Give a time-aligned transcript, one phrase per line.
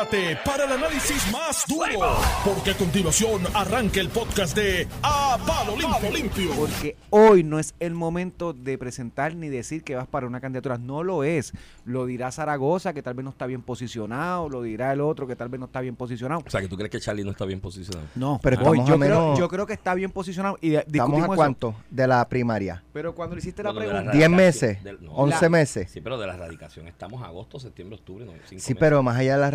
[0.00, 5.74] Prepárate para el análisis más duro, porque a continuación arranca el podcast de A Palo
[5.74, 6.50] Limpio.
[6.54, 10.76] Porque hoy no es el momento de presentar ni decir que vas para una candidatura.
[10.76, 11.54] No lo es.
[11.86, 14.50] Lo dirá Zaragoza, que tal vez no está bien posicionado.
[14.50, 16.42] Lo dirá el otro, que tal vez no está bien posicionado.
[16.46, 18.06] O sea, que tú crees que Charlie no está bien posicionado.
[18.16, 20.58] No, Pero hoy yo, creo, yo creo que está bien posicionado.
[20.60, 21.34] Y de- ¿Estamos a eso.
[21.36, 22.82] cuánto de la primaria?
[22.92, 24.12] Pero cuando le hiciste la Bueno, de la pregunta.
[24.18, 24.84] ¿Diez radicación, meses?
[24.84, 25.90] del- no, ¿Once la- meses?
[25.90, 28.76] Sí, pero de la erradicación estamos agosto, septiembre, octubre, no, cinco Sí, meses.
[28.78, 29.46] pero más allá de la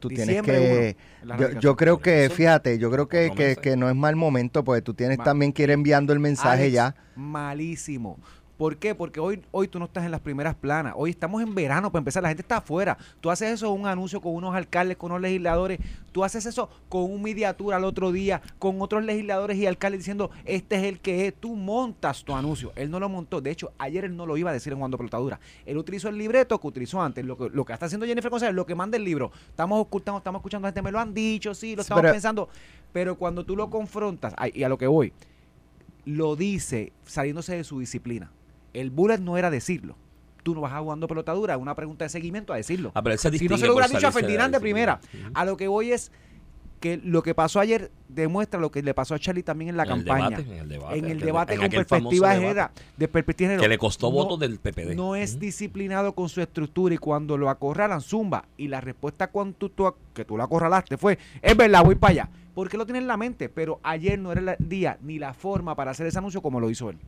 [0.00, 0.96] tú tienes que...
[1.60, 4.94] Yo, creo que, fíjate, yo creo que, que, que no es mal momento, porque tú
[4.94, 6.94] tienes también que ir enviando el mensaje Alex, ya.
[7.16, 8.18] Malísimo.
[8.58, 8.94] ¿Por qué?
[8.94, 10.92] Porque hoy, hoy tú no estás en las primeras planas.
[10.96, 12.22] Hoy estamos en verano para empezar.
[12.22, 12.96] La gente está afuera.
[13.20, 15.80] Tú haces eso un anuncio con unos alcaldes, con unos legisladores.
[16.12, 20.30] Tú haces eso con un mediatura al otro día, con otros legisladores y alcaldes diciendo,
[20.44, 21.34] este es el que es.
[21.34, 22.72] Tú montas tu anuncio.
[22.76, 23.40] Él no lo montó.
[23.40, 25.40] De hecho, ayer él no lo iba a decir en Cuando Pelotadura.
[25.66, 27.24] Él utilizó el libreto que utilizó antes.
[27.24, 29.32] Lo que, lo que está haciendo Jennifer González, lo que manda el libro.
[29.48, 32.48] Estamos ocultando, estamos escuchando a gente, me lo han dicho, sí, lo estamos pero- pensando.
[32.92, 35.12] Pero cuando tú lo confrontas, y a lo que voy,
[36.04, 38.30] lo dice saliéndose de su disciplina.
[38.72, 39.96] El bullet no era decirlo.
[40.42, 42.90] Tú no vas a jugando pelotadura, una pregunta de seguimiento a decirlo.
[42.94, 45.00] Ah, pero si no se lo hubiera dicho a de Ferdinand de primera.
[45.34, 46.10] A lo que voy es
[46.82, 49.84] que lo que pasó ayer demuestra lo que le pasó a Charlie también en la
[49.84, 50.28] En el campaña.
[50.36, 52.48] debate, en el debate, en el debate en con perspectiva famoso de debate.
[52.48, 54.94] género, de perspectiva Que le costó No- votos del PPD.
[54.94, 58.44] No es disciplinado con su estructura y cuando lo acorralan, zumba.
[58.58, 62.10] Y la respuesta cuando tú, tú- que tú lo acorralaste fue, es verdad, voy para
[62.10, 62.28] allá.
[62.54, 65.74] Porque lo tiene en la mente, pero ayer no era el día ni la forma
[65.74, 66.98] para hacer ese anuncio como lo hizo él.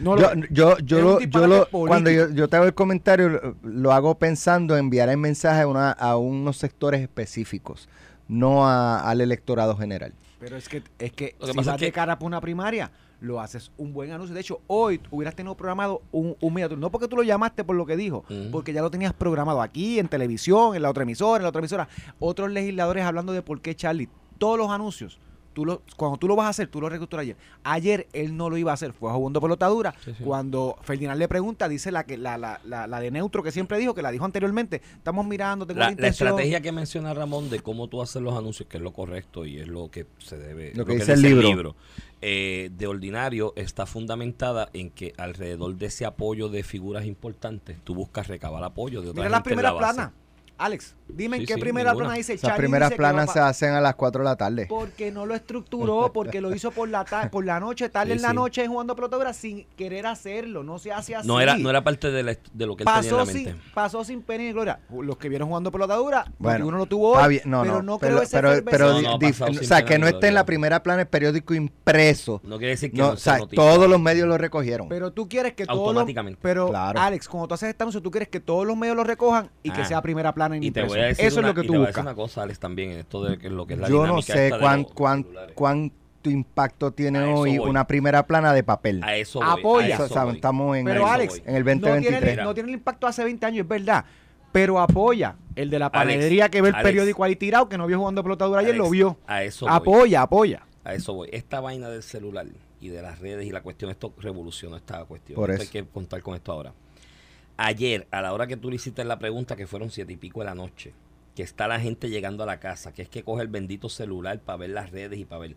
[0.00, 3.28] No Yo, lo- yo, yo, lo, yo lo, cuando yo, yo te hago el comentario,
[3.28, 7.90] lo, lo hago pensando en enviar el mensaje a, una- a unos sectores específicos,
[8.28, 10.12] no a- al electorado general.
[10.38, 12.40] Pero es que, es que Lo que si pasa vas es de cara para una
[12.40, 14.34] primaria, lo haces un buen anuncio.
[14.34, 16.76] De hecho, hoy hubieras tenido programado un, un mediatur.
[16.78, 19.98] No porque tú lo llamaste por lo que dijo, porque ya lo tenías programado aquí,
[19.98, 21.88] en televisión, en la otra emisora, en la otra emisora.
[22.18, 24.08] Otros legisladores hablando de por qué Charlie.
[24.38, 25.18] Todos los anuncios.
[25.56, 27.36] Tú lo, cuando tú lo vas a hacer, tú lo reestructuras ayer.
[27.64, 29.94] Ayer él no lo iba a hacer, fue jugando pelotadura.
[30.04, 30.22] Sí, sí.
[30.22, 33.78] Cuando Ferdinand le pregunta, dice la que la, la, la, la de neutro que siempre
[33.78, 34.82] dijo, que la dijo anteriormente.
[34.98, 38.68] Estamos mirando, tengo la, La, estrategia que menciona Ramón de cómo tú haces los anuncios,
[38.68, 40.74] que es lo correcto y es lo que se debe.
[40.74, 41.74] Lo que dice el libro.
[42.20, 47.94] eh, de ordinario está fundamentada en que alrededor de ese apoyo de figuras importantes, tú
[47.94, 50.12] buscas recabar apoyo de otra Mira la primera plana.
[50.58, 52.06] Alex, dime en qué sí, primera ninguna.
[52.06, 54.36] plana dice Charlie primeras dice que va planas se hacen a las 4 de la
[54.36, 54.66] tarde.
[54.68, 58.16] Porque no lo estructuró, porque lo hizo por la ta- por la noche, tarde Sí,
[58.16, 58.34] en la sí.
[58.36, 61.28] noche jugando pelotadura sin querer hacerlo, no se hace así.
[61.28, 63.44] No era, no era parte de, la- de lo que él tenía en pasó sin,
[63.44, 63.60] mente.
[63.74, 64.80] pasó sin pena ni gloria.
[64.98, 68.22] Los que vieron jugando pelotadura, Bueno, uno lo tuvo hoy, bien, no, pero no, creo
[68.22, 71.08] ese pero, pero No, no, o sea, que no esté en la primera plana el
[71.08, 72.40] periódico impreso.
[72.44, 74.88] No quiere decir que No, no, o sea todos los medios lo recogieron.
[74.88, 76.38] Pero tú quieres que todos Automáticamente.
[76.42, 76.74] pero.
[76.74, 79.70] Alex, cuando tú haces este anuncio, tú quieres que todos los medios lo recojan y
[79.70, 79.84] que Ah.
[79.84, 80.88] sea primera plana en Y te impreso.
[80.94, 82.14] voy a decir Eso una, es lo que y tú te voy a decir buscas.
[82.16, 84.50] una cosa, Alex, también, en esto de que lo que es la Yo no sé
[84.58, 87.68] cuán, cuán- cuánto impacto tiene hoy voy.
[87.68, 89.02] una primera plana de papel.
[89.04, 89.48] A eso voy.
[89.48, 89.86] Apoya.
[89.86, 90.34] a Eso, o sea, voy.
[90.34, 91.42] estamos en, Pero Alex, voy.
[91.46, 92.44] en el no tiene, 2023.
[92.44, 94.04] no tiene el impacto hace 20 años, es verdad.
[94.52, 96.88] Pero apoya el de la Alex, panadería que ve el Alex.
[96.88, 99.18] periódico ahí tirado, que no vio jugando pelotadura ayer, lo vio.
[99.26, 99.74] A eso voy.
[99.76, 100.62] Apoya, apoya.
[100.82, 101.28] A eso voy.
[101.32, 102.46] Esta vaina del celular
[102.80, 105.36] y de las redes y la cuestión, esto revolucionó esta cuestión.
[105.36, 105.70] Por Esto eso.
[105.78, 106.72] hay que contar con esto ahora.
[107.58, 110.40] Ayer, a la hora que tú le hiciste la pregunta, que fueron siete y pico
[110.40, 110.92] de la noche,
[111.34, 114.40] que está la gente llegando a la casa, que es que coge el bendito celular
[114.40, 115.56] para ver las redes y para ver.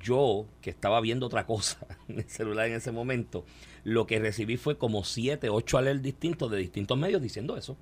[0.00, 3.44] Yo, que estaba viendo otra cosa en el celular en ese momento,
[3.84, 7.76] lo que recibí fue como siete, ocho alerts distintos de distintos medios diciendo eso.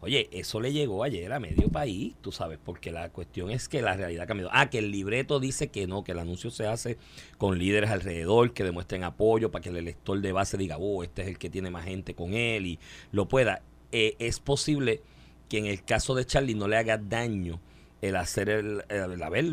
[0.00, 3.82] Oye, eso le llegó ayer a medio país, tú sabes, porque la cuestión es que
[3.82, 4.50] la realidad ha cambiado.
[4.54, 6.98] Ah, que el libreto dice que no, que el anuncio se hace
[7.36, 11.22] con líderes alrededor, que demuestren apoyo para que el elector de base diga, oh, este
[11.22, 12.78] es el que tiene más gente con él y
[13.10, 13.62] lo pueda.
[13.90, 15.02] Eh, es posible
[15.48, 17.58] que en el caso de Charlie no le haga daño
[18.00, 19.46] el hacer el, el haber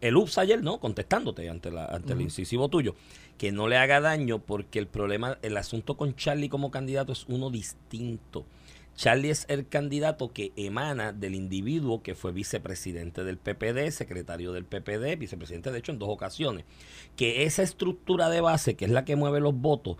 [0.00, 0.80] el ups ayer, ¿no?
[0.80, 2.96] Contestándote ante, la, ante el incisivo tuyo.
[3.38, 7.26] Que no le haga daño porque el problema, el asunto con Charlie como candidato es
[7.28, 8.44] uno distinto.
[8.96, 14.64] Charlie es el candidato que emana del individuo que fue vicepresidente del PPD, secretario del
[14.64, 16.64] PPD, vicepresidente de hecho en dos ocasiones.
[17.14, 19.98] Que esa estructura de base, que es la que mueve los votos,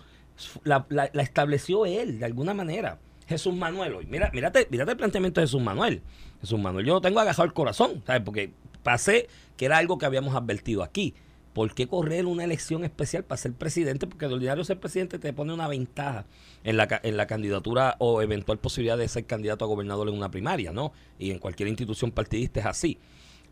[0.64, 2.98] la, estableció él de alguna manera.
[3.28, 4.06] Jesús Manuel hoy.
[4.06, 6.00] Mira, el planteamiento de Jesús Manuel.
[6.40, 8.22] Jesús Manuel, yo lo tengo agajado el corazón, ¿sabes?
[8.22, 8.52] Porque
[8.82, 11.14] pasé que era algo que habíamos advertido aquí.
[11.56, 14.06] ¿Por qué correr una elección especial para ser presidente?
[14.06, 16.26] Porque de ordinario ser presidente te pone una ventaja
[16.64, 20.30] en la, en la candidatura o eventual posibilidad de ser candidato a gobernador en una
[20.30, 20.92] primaria, ¿no?
[21.18, 22.98] Y en cualquier institución partidista es así.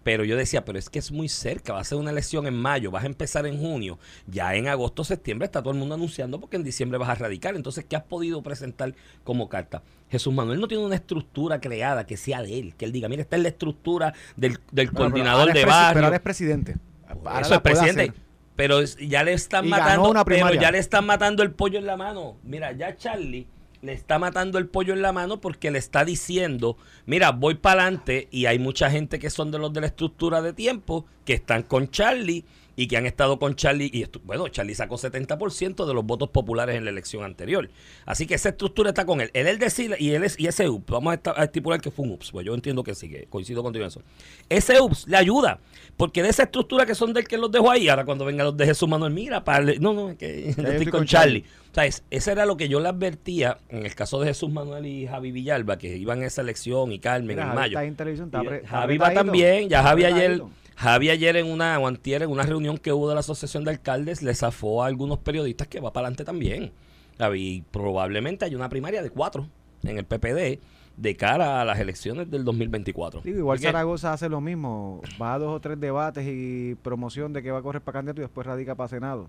[0.02, 2.52] Pero yo decía, pero es que es muy cerca, va a ser una elección en
[2.52, 6.38] mayo, vas a empezar en junio, ya en agosto, septiembre está todo el mundo anunciando
[6.38, 7.56] porque en diciembre vas a radicar.
[7.56, 9.82] Entonces, ¿qué has podido presentar como carta?
[10.10, 13.22] Jesús Manuel no tiene una estructura creada que sea de él, que él diga, mira,
[13.22, 15.94] esta es la estructura del, del Bueno, coordinador de barrio.
[15.94, 16.76] Pero ahora es presidente.
[17.08, 18.02] Ahora Eso presidente.
[18.02, 18.14] hacer.
[18.56, 21.86] Pero ya le están Y matando, una pero ya le están matando el pollo en
[21.86, 22.36] la mano.
[22.44, 23.48] Mira, ya Charlie
[23.82, 27.82] le está matando el pollo en la mano porque le está diciendo, mira, voy para
[27.82, 31.34] adelante y hay mucha gente que son de los de la estructura de tiempo que
[31.34, 32.44] están con Charlie
[32.76, 36.76] y que han estado con Charlie y bueno, Charlie sacó 70% de los votos populares
[36.76, 37.68] en la elección anterior.
[38.06, 39.30] Así que esa estructura está con él.
[39.32, 42.12] Él es decir y él es y ese UPS, vamos a, estipular que fue un
[42.12, 44.02] UPS, pues yo entiendo que sí, que coincido contigo en eso.
[44.48, 45.60] Ese UPS le ayuda,
[45.96, 48.56] porque de esa estructura que son del que los dejó ahí, ahora cuando venga los
[48.56, 51.44] de Jesús Manuel, mira, para no, no, es que yo estoy con Charlie.
[51.70, 54.50] O sea, es- ese era lo que yo le advertía en el caso de Jesús
[54.50, 57.70] Manuel y Javi Villalba, que iban a esa elección y Carmen Mira, en Javi mayo.
[57.70, 60.42] está ahí en televisión, está Y Javi va también, ya Javi ayer.
[60.76, 63.70] Javi ayer en una, o antier, en una reunión que hubo de la Asociación de
[63.70, 66.72] Alcaldes, le zafó a algunos periodistas que va para adelante también.
[67.18, 69.48] Javi, probablemente hay una primaria de cuatro
[69.84, 70.60] en el PPD
[70.96, 73.22] de cara a las elecciones del 2024.
[73.22, 75.00] Digo, igual Zaragoza hace lo mismo.
[75.20, 78.20] Va a dos o tres debates y promoción de que va a correr para candidato
[78.20, 79.28] y después radica para Senado.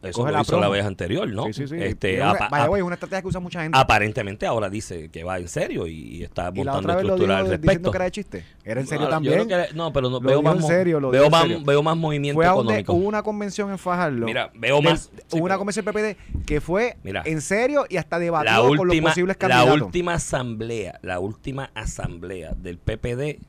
[0.00, 1.46] Eso coge lo la hizo la vez anterior, ¿no?
[1.46, 1.74] Sí, sí, sí.
[1.76, 3.76] Este, una, vaya, es una estrategia que usa mucha gente.
[3.76, 7.66] aparentemente ahora dice que va en serio y, y está la montando estructura al respecto.
[7.66, 8.44] diciendo que era de chiste.
[8.64, 9.48] Era en serio No, también.
[9.74, 12.92] no, pero no, veo más, en serio, veo, en más, veo más movimiento Fue económico.
[12.92, 14.24] hubo una convención en Fajardo.
[14.24, 15.10] Mira, veo más.
[15.26, 17.22] sí, hubo una pero- convención del PPD que fue Mira.
[17.26, 19.80] en serio y hasta debatió la con los posibles la candidatos.
[19.82, 23.40] última asamblea, la última asamblea del PPD,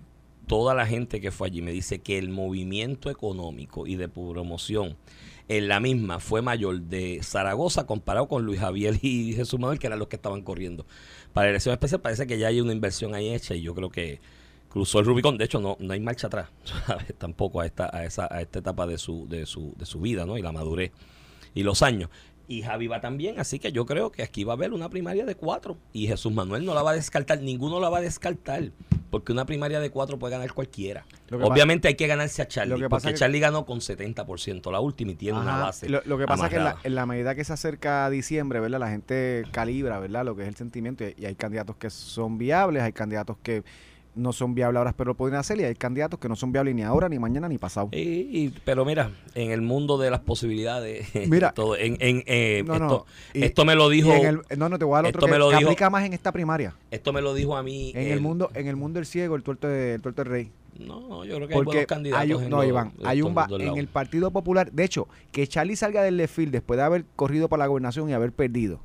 [0.47, 4.97] toda la gente que fue allí me dice que el movimiento económico y de promoción
[5.49, 9.87] en la misma fue mayor de Zaragoza comparado con Luis Javier y Jesús Manuel, que
[9.87, 10.85] eran los que estaban corriendo.
[11.33, 13.89] Para la elección especial parece que ya hay una inversión ahí hecha y yo creo
[13.89, 14.21] que
[14.69, 15.39] cruzó el Rubicón.
[15.39, 16.49] De hecho, no, no hay marcha atrás,
[17.17, 20.25] tampoco a esta, a esa, a esta etapa de su, de su, de su vida,
[20.25, 20.37] ¿no?
[20.37, 20.91] Y la madurez
[21.55, 22.11] y los años.
[22.49, 25.23] Y Javi va también, así que yo creo que aquí va a haber una primaria
[25.23, 25.77] de cuatro.
[25.93, 28.71] Y Jesús Manuel no la va a descartar, ninguno la va a descartar.
[29.11, 31.05] Porque una primaria de cuatro puede ganar cualquiera.
[31.31, 32.73] Obviamente hay que ganarse a Charlie.
[32.73, 35.89] lo que pasa porque que- Charlie ganó con 70% la última y tiene una base.
[35.89, 36.87] Lo, lo que pasa es que en la, amarrada.
[36.87, 38.79] en la medida que se acerca a diciembre, ¿verdad?
[38.79, 40.25] La gente calibra, ¿verdad?
[40.25, 43.63] Lo que es el sentimiento y, y hay candidatos que son viables, hay candidatos que
[44.15, 46.75] no son viables ahora, pero lo pueden hacer y hay candidatos que no son viables
[46.75, 47.89] ni ahora, ni mañana, ni pasado.
[47.91, 51.51] Y- y- pero mira, en el mundo de las posibilidades, Mira.
[51.53, 54.85] todo, en, en, eh, No, no, esto, y- me lo dijo, el- no, no, te
[54.85, 56.75] voy a dar otro esto que, me lo que dijo- aplica más en esta primaria.
[56.91, 57.91] esto me lo dijo a mí.
[57.95, 60.51] En el mundo, en el mundo del ciego, el tuerto de, el tuerto del rey.
[60.79, 62.21] No, no, yo creo que hay buenos candidatos.
[62.23, 65.45] hay un, en no, los- Iván, hay un en el Partido Popular, de hecho, que
[65.47, 68.79] Charlie salga del left field después de haber corrido para la gobernación y haber perdido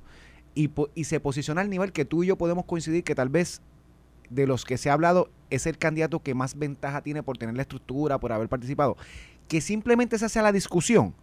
[0.56, 3.60] y, y se posiciona al nivel que tú y yo podemos coincidir que tal vez
[4.30, 7.54] de los que se ha hablado es el candidato que más ventaja tiene por tener
[7.54, 8.96] la estructura, por haber participado,
[9.48, 11.14] que simplemente se hace a la discusión.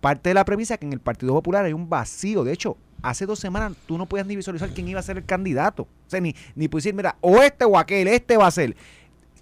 [0.00, 2.44] Parte de la premisa que en el Partido Popular hay un vacío.
[2.44, 5.24] De hecho, hace dos semanas tú no podías ni visualizar quién iba a ser el
[5.24, 5.82] candidato.
[5.82, 8.76] O sea, ni, ni puedes decir, mira, o este o aquel, este va a ser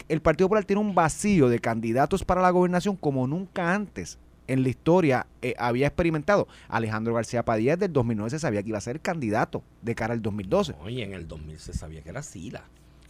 [0.09, 4.63] el Partido Popular tiene un vacío de candidatos para la gobernación como nunca antes en
[4.63, 6.47] la historia eh, había experimentado.
[6.69, 10.15] Alejandro García Padilla desde el 2009 se sabía que iba a ser candidato de cara
[10.15, 10.75] al 2012.
[10.81, 12.63] Oye, en el 2000 se sabía que era Sila.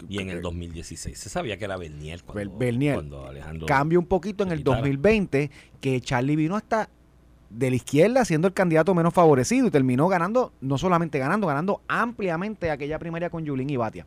[0.08, 2.94] Y en el 2016 se sabía que era Bernier cuando, Bernier.
[2.94, 3.66] cuando Alejandro...
[3.66, 4.78] Cambia un poquito en el quitara.
[4.78, 5.50] 2020
[5.80, 6.88] que Charlie vino hasta
[7.50, 11.82] de la izquierda siendo el candidato menos favorecido y terminó ganando, no solamente ganando, ganando
[11.88, 14.06] ampliamente aquella primaria con Yulín y Batia.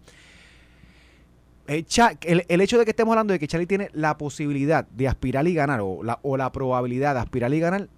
[1.68, 1.86] Eh,
[2.22, 5.48] el, el hecho de que estemos hablando de que Charlie tiene la posibilidad de aspirar
[5.48, 7.90] y ganar, o la, o la probabilidad de aspirar y ganar,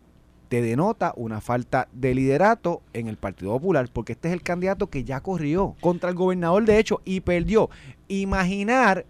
[0.52, 4.90] te denota una falta de liderato en el Partido Popular, porque este es el candidato
[4.90, 7.70] que ya corrió contra el gobernador, de hecho, y perdió.
[8.10, 9.06] Imaginar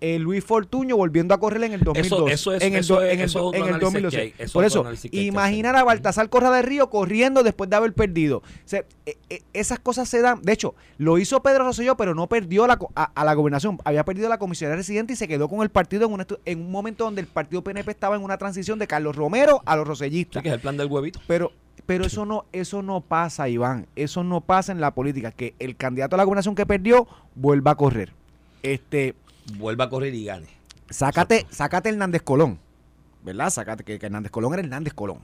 [0.00, 2.30] eh, Luis Fortuño volviendo a correr en el 2002.
[2.30, 4.16] eso es- en el, eso en el, eso en el análisis 2012.
[4.16, 7.76] que hay, eso es Por eso, imaginar a Baltasar Corra de Río corriendo después de
[7.76, 8.38] haber perdido.
[8.38, 10.42] O sea, eh, eh, esas cosas se dan.
[10.42, 13.78] De hecho, lo hizo Pedro Rosselló, pero no perdió la, a, a la gobernación.
[13.84, 16.60] Había perdido la comisaría residente y se quedó con el partido en un, estu- en
[16.60, 19.84] un momento donde el partido PNP estaba en una transición de Carlos Romero a los
[19.84, 20.42] Sí, rosellistas.
[20.42, 21.20] que es el plan del huevito.
[21.26, 21.52] Pero,
[21.86, 23.86] pero eso no, eso no pasa, Iván.
[23.96, 25.30] Eso no pasa en la política.
[25.30, 28.12] Que el candidato a la gobernación que perdió vuelva a correr.
[28.62, 29.14] Este,
[29.58, 30.46] Vuelva a correr y gane.
[30.90, 32.58] sácate, sácate Hernández Colón.
[33.22, 33.50] ¿Verdad?
[33.50, 35.18] Sácate que, Hernández Colón era Hernández Colón.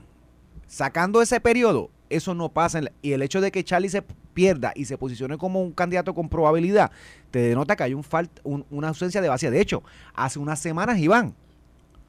[0.67, 2.81] Sacando ese periodo, eso no pasa.
[3.01, 4.01] y el hecho de que Charlie se
[4.33, 6.91] pierda y se posicione como un candidato con probabilidad,
[7.31, 8.03] te denota que hay un
[8.43, 9.51] un- una ausencia de vacía.
[9.51, 9.83] De hecho,
[10.15, 11.33] hace unas semanas, Iván,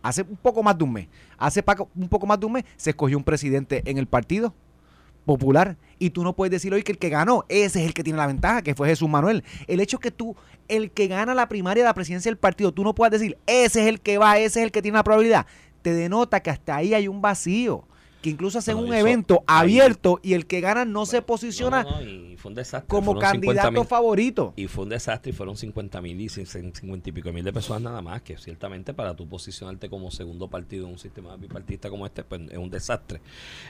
[0.02, 1.62] hace un poco más de un mes, hace
[1.94, 4.54] un poco más de un mes, se escogió un presidente en el partido.
[5.24, 5.76] Popular.
[5.98, 8.18] Y tú no puedes decir hoy que el que ganó, ese es el que tiene
[8.18, 9.44] la ventaja, que fue Jesús Manuel.
[9.66, 10.36] El hecho que tú,
[10.68, 13.82] el que gana la primaria de la presidencia del partido, tú no puedas decir, ese
[13.82, 15.46] es el que va, ese es el que tiene la probabilidad,
[15.82, 17.84] te denota que hasta ahí hay un vacío.
[18.24, 21.82] Que incluso hacen Bueno, un eso- evento abierto y el que gana no se posiciona
[21.82, 22.88] no, no, y fue un desastre.
[22.88, 24.54] como Fueron 50 candidato favorito.
[24.56, 27.44] Y fue un desastre y fueron 50 mil y cin- cin- 50 y pico mil
[27.44, 31.36] de personas nada más, que ciertamente para tú posicionarte como segundo partido en un sistema
[31.36, 33.20] bipartista como este, pues es un desastre,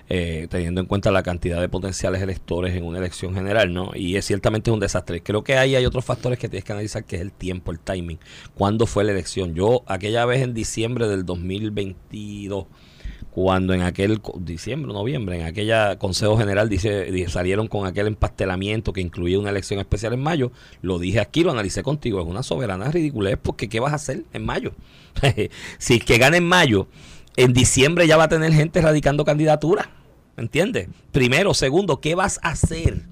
[0.09, 3.91] eh, teniendo en cuenta la cantidad de potenciales electores en una elección general, ¿no?
[3.97, 5.21] Y es ciertamente un desastre.
[5.21, 7.81] Creo que ahí hay otros factores que tienes que analizar, que es el tiempo, el
[7.81, 8.21] timing.
[8.55, 9.57] ¿Cuándo fue la elección?
[9.57, 12.67] Yo, aquella vez en diciembre del 2022,
[13.35, 18.93] cuando en aquel diciembre, noviembre, en aquella Consejo General dice, di- salieron con aquel empastelamiento
[18.93, 22.45] que incluía una elección especial en mayo, lo dije aquí, lo analicé contigo, es una
[22.45, 24.73] soberana ridiculez, porque ¿qué vas a hacer en mayo?
[25.79, 26.87] si es que gana en mayo,
[27.37, 29.91] en diciembre ya va a tener gente radicando candidatura,
[30.37, 30.89] ¿entiendes?
[31.11, 33.03] Primero, segundo, ¿qué vas a hacer?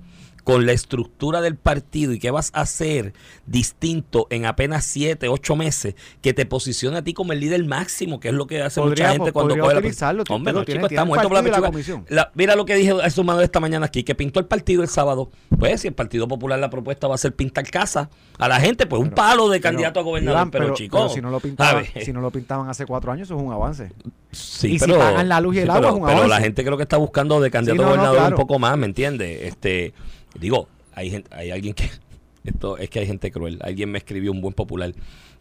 [0.44, 3.12] Con la estructura del partido y qué vas a hacer
[3.46, 8.18] distinto en apenas siete, ocho meses que te posicione a ti como el líder máximo,
[8.18, 10.80] que es lo que hace Podría- mucha gente cuando coge la utilizarlo, Hombre, no, tienes,
[10.82, 11.68] chico, tiene está muerto por la la pechuga.
[11.68, 12.04] comisión.
[12.08, 14.82] La- mira lo que dije a su mano esta mañana aquí, que pintó el partido
[14.82, 15.30] el sábado.
[15.58, 18.86] Pues si el Partido Popular la propuesta va a ser pintar casa a la gente,
[18.86, 21.08] pues un Pero- palo de Pero, candidato a gobernador, Iván, pero, chico.
[21.08, 23.90] si no lo pintaban, si no lo pintaban hace cuatro años, eso es un avance.
[24.32, 26.24] Sí, Y si pero, pagan la luz y el agua, pero, es un pero la
[26.24, 26.44] avance.
[26.44, 28.36] gente creo que está buscando de candidato Sí, no, a no, gobernador claro.
[28.36, 29.42] un poco más, ¿me entiendes?
[29.42, 29.92] Este,
[30.38, 31.90] digo, hay gente, hay alguien que
[32.44, 33.58] esto es que hay gente cruel.
[33.62, 34.92] Alguien me escribió un buen popular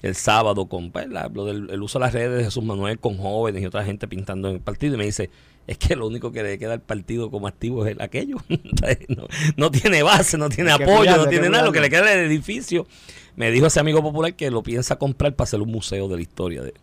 [0.02, 3.00] el sábado con pues, la- lo del el uso de las redes de Jesús Manuel
[3.00, 5.30] con jóvenes y otra gente pintando en el partido y me dice
[5.68, 8.38] es que lo único que le queda al partido como activo es el aquello.
[8.50, 11.66] no, no tiene base, no tiene apoyo, no tiene nada.
[11.66, 12.88] Lo que le queda es el edificio.
[13.36, 16.22] Me dijo ese amigo popular que lo piensa comprar para hacer un museo de la
[16.22, 16.74] historia de,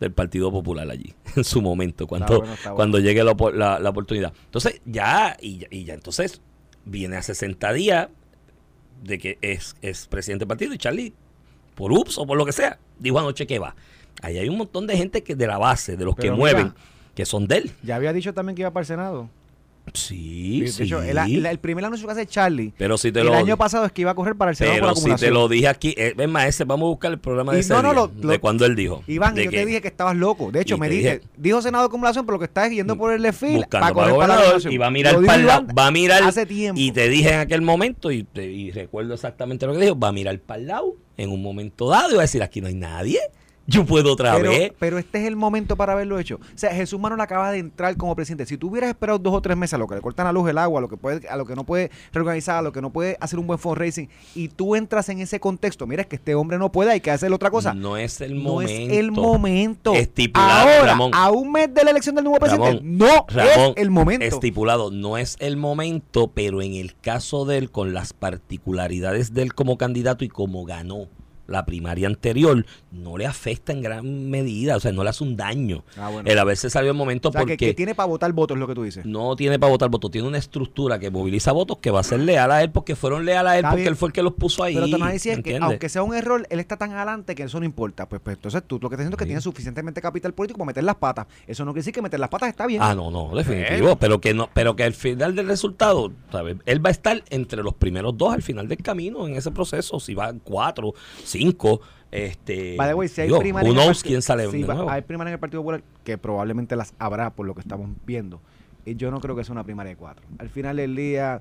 [0.00, 2.76] del Partido Popular allí, en su momento, cuando, bueno, está bueno.
[2.76, 4.32] cuando llegue la, la- la oportunidad.
[4.46, 6.40] Entonces, ya, y, ya- y ya entonces
[6.84, 8.08] viene a 60 días
[9.02, 11.12] de que es, es presidente del partido y Charlie,
[11.74, 13.74] por ups o por lo que sea, dijo anoche que va.
[14.20, 16.54] Ahí hay un montón de gente que de la base, de los Pero que mira.
[16.54, 16.74] mueven,
[17.14, 17.70] que son de él.
[17.82, 19.28] Ya había dicho también que iba para el Senado.
[19.94, 20.84] Sí, de sí.
[20.84, 23.56] hecho, el, el- el primer anuncio que hace Charlie pero si te el lo año
[23.56, 25.66] pasado es que iba a correr para el Senado por pero si te lo dije
[25.68, 27.94] aquí, eh, es más, ese, vamos a buscar el programa de ese no, no, día,
[28.00, 29.02] lo- de lo- cuando él dijo.
[29.08, 30.52] Iván, yo que- te dije que estabas loco.
[30.52, 33.12] De hecho, me dije, dije- dijo Senado de acumulación, pero lo que estás yendo por
[33.12, 35.86] el desfile buscando para correr para la y va a mirar para el lado, va
[35.88, 36.80] a mirar hace tiempo.
[36.80, 40.08] y te dije en aquel momento y, te- y recuerdo exactamente lo que dijo, va
[40.08, 42.68] a mirar para el lado en un momento dado y va a decir aquí no
[42.68, 43.18] hay nadie,
[43.66, 44.72] yo puedo otra pero, vez.
[44.78, 46.36] pero este es el momento para haberlo hecho.
[46.36, 48.46] O sea, Jesús Manuel acaba de entrar como presidente.
[48.46, 50.48] Si tú hubieras esperado dos o tres meses a lo que le cortan la luz,
[50.50, 52.80] el agua, a lo que puede, a lo que no puede reorganizar, a lo que
[52.82, 56.16] no puede hacer un buen fundraising, y tú entras en ese contexto, mira, es que
[56.16, 57.72] este hombre no puede, hay que hacer otra cosa.
[57.74, 58.72] No es el No momento.
[58.72, 59.94] es el momento.
[59.94, 61.10] Estipulado, Ahora, Ramón.
[61.14, 64.24] a un mes de la elección del nuevo presidente, Ramón, no Ramón, es el momento.
[64.26, 69.42] Estipulado, no es el momento, pero en el caso de él, con las particularidades de
[69.42, 71.08] él como candidato y como ganó
[71.46, 75.36] la primaria anterior, no le afecta en gran medida, o sea, no le hace un
[75.36, 76.28] daño Ah, bueno.
[76.30, 78.66] el haberse salido el momento o sea, porque que tiene para votar votos, es lo
[78.66, 79.04] que tú dices.
[79.04, 82.20] no tiene para votar votos, tiene una estructura que moviliza votos que va a ser
[82.20, 83.92] leal a él porque fueron leal a él Está porque bien.
[83.92, 84.74] él fue el que los puso ahí.
[84.74, 87.58] Pero tu análisis es que, aunque sea un error, él está tan adelante que eso
[87.58, 88.08] no importa.
[88.08, 89.28] Pues, pues entonces tú lo que estás diciendo es que Sí.
[89.28, 91.26] tiene suficientemente capital político para meter las patas.
[91.46, 92.82] Eso no quiere decir que meter las patas está bien.
[92.82, 93.96] Ah, no, no, definitivo.
[93.96, 96.56] Pero que no, pero que al final del resultado, ¿sabes?
[96.66, 100.00] Él va a estar entre los primeros dos al final del camino en ese proceso.
[100.00, 100.94] Si van cuatro,
[101.32, 102.76] cinco, este.
[103.08, 104.90] Si hay digo, en el partido- quién sale si de va- nuevo.
[104.90, 108.40] Hay primaria en el Partido Popular que probablemente las habrá por lo que estamos viendo.
[108.84, 110.24] Y yo no creo que sea una primaria de cuatro.
[110.38, 111.40] Al final del día,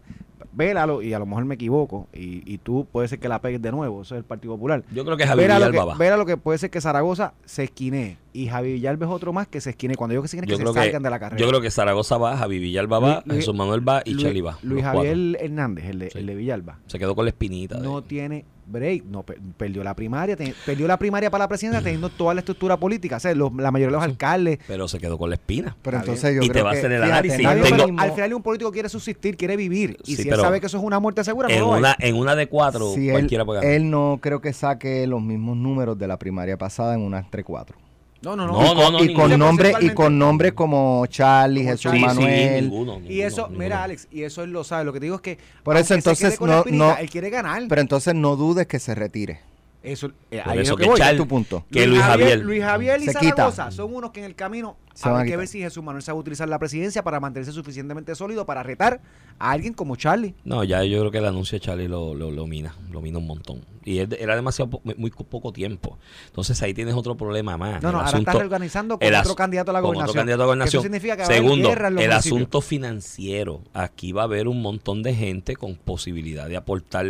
[0.53, 2.07] vélalo y a lo mejor me equivoco.
[2.13, 4.03] Y, y tú puede ser que la pegues de nuevo.
[4.03, 4.83] Eso es el Partido Popular.
[4.93, 5.97] Yo creo que Javier Verá lo, Villalba que, va.
[5.97, 9.47] verá lo que puede ser que Zaragoza se esquine y Javi Villalba es otro más
[9.47, 9.95] que se esquine.
[9.95, 11.39] Cuando yo que se esquine, que se salgan de la carrera.
[11.41, 14.41] yo creo que Zaragoza va, Javi Villalba va, Luis- Jesús Manuel va y Luis, Cheli
[14.41, 14.59] va.
[14.61, 14.99] Luis cuatro.
[15.01, 16.19] Javier Hernández, el de, Sí.
[16.19, 17.77] el de Villalba, Se quedó con la espinita.
[17.77, 19.03] de- no tiene break.
[19.05, 20.37] No, per- perdió la primaria.
[20.65, 23.17] perdió la primaria para la presidencia teniendo toda la estructura política.
[23.17, 24.59] O sea, los- la mayoría de los alcaldes.
[24.67, 25.75] pero se quedó con la espina.
[25.81, 27.41] Pero entonces yo Y te va a hacer el análisis.
[27.43, 29.97] no pero al final un político quiere subsistir, quiere vivir.
[30.05, 31.75] Y Sí, si él sabe que eso es una muerte segura, no En lo va
[31.75, 33.75] a una, en una de cuatro, si él, cualquiera puede ganar.
[33.75, 37.43] él no creo que saque los mismos números de la primaria pasada en una entre
[37.43, 37.77] cuatro.
[38.21, 38.53] No, no, no.
[38.61, 42.63] No, no, no, y con nombre y con nombres como Charlie, Jesús sí, Manuel.
[42.65, 43.59] ninguno, Y eso, ninguno.
[43.63, 44.83] mira, Alex, y eso él lo sabe.
[44.85, 45.37] Lo que te digo es que.
[45.63, 47.63] Por eso, entonces, con no- Él quiere ganar.
[47.67, 49.39] Pero entonces no dudes que se retire.
[49.83, 50.99] eso, eh, ahí es eso lo que que voy.
[50.99, 51.65] Charlie- tu punto.
[51.71, 53.35] que Luis Javier Luis Javier y se quita.
[53.37, 55.83] Zaragoza son unos que en el camino Se van a Hay que ver si Jesús
[55.83, 59.01] Manuel sabe utilizar la presidencia para mantenerse suficientemente sólido para retar
[59.39, 60.35] a alguien como Charlie.
[60.43, 63.17] No, ya yo creo que el anuncio de Charlie lo, lo, lo mina, lo mina
[63.17, 63.65] un montón.
[63.83, 65.97] Y él- era demasiado, muy poco tiempo.
[66.27, 67.81] Entonces ahí tienes otro problema más.
[67.81, 70.09] No, El no, ahora está asunto- reorganizando con el otro candidato a la gobernación.
[70.09, 70.79] otro candidato a la gobernación.
[70.79, 72.37] Eso significa que va a haber Segundo, guerra en los el municipios.
[72.37, 73.61] asunto financiero.
[73.73, 77.05] Aquí va a haber un montón de gente con posibilidad de aportar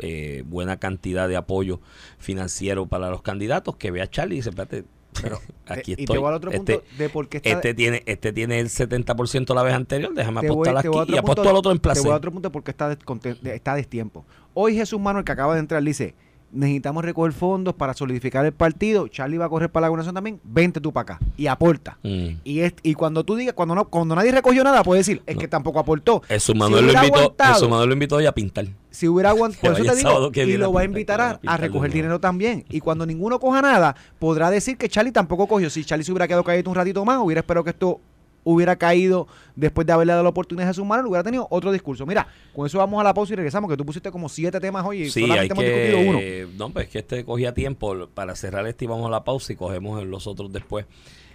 [0.00, 1.80] eh, buena cantidad de apoyo
[2.18, 4.84] financiero para los candidatos que ve a Charlie y dice, espérate,
[5.66, 6.14] aquí Eh, y estoy.
[6.14, 7.50] te voy al otro punto Este- de por qué está...
[7.50, 11.12] este tiene, este tiene el 70% la vez anterior, déjame te apostar te voy aquí
[11.14, 12.04] y apuesto al otro en Te placer.
[12.04, 14.24] voy a otro punto porque está, de- está destiempo.
[14.54, 16.14] Hoy Jesús Manuel, que acaba de entrar, dice,
[16.52, 19.08] necesitamos recoger fondos para solidificar el partido.
[19.08, 20.40] Charlie va a correr para la gobernación también.
[20.44, 21.98] Vente tú para acá y aporta.
[22.02, 22.28] Mm.
[22.44, 25.36] Y, es, y cuando tú digas, cuando no cuando nadie recogió nada, puedes decir, es
[25.36, 25.40] No.
[25.40, 26.22] que tampoco aportó.
[26.38, 28.66] Si Manuel lo hubiera invitó, Jesús Manuel lo invitó hoy a pintar.
[28.90, 31.92] Si hubiera aguantado, por eso te digo, y lo va a invitar a, a recoger
[31.92, 32.64] dinero también.
[32.68, 35.70] Y cuando ninguno coja nada, podrá decir que Charlie tampoco cogió.
[35.70, 38.00] Si Charlie se hubiera quedado caído un ratito más, hubiera esperado que esto
[38.44, 39.26] hubiera caído
[39.56, 42.06] después de haberle dado la oportunidad a Jesús Manuel, hubiera tenido otro discurso.
[42.06, 44.84] Mira, con eso vamos a la pausa y regresamos, que tú pusiste como siete temas
[44.84, 46.18] hoy y Sí, hay solamente hemos discutido uno.
[46.18, 46.48] que...
[46.56, 48.08] No, pues es que este cogía tiempo.
[48.14, 50.86] Para cerrar este y vamos a la pausa y cogemos los otros después.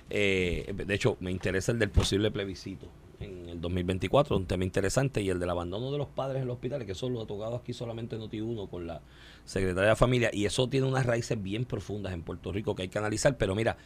[0.10, 2.88] Eh, de hecho, me interesa el del posible plebiscito
[3.20, 6.56] en el 2024, un tema interesante, y el del abandono de los padres en los
[6.56, 9.02] hospitales, que eso lo ha tocado aquí solamente Noti1 con la
[9.46, 12.90] Secretaría de Familia, y eso tiene unas raíces bien profundas en Puerto Rico que hay
[12.90, 13.78] que analizar, pero mira,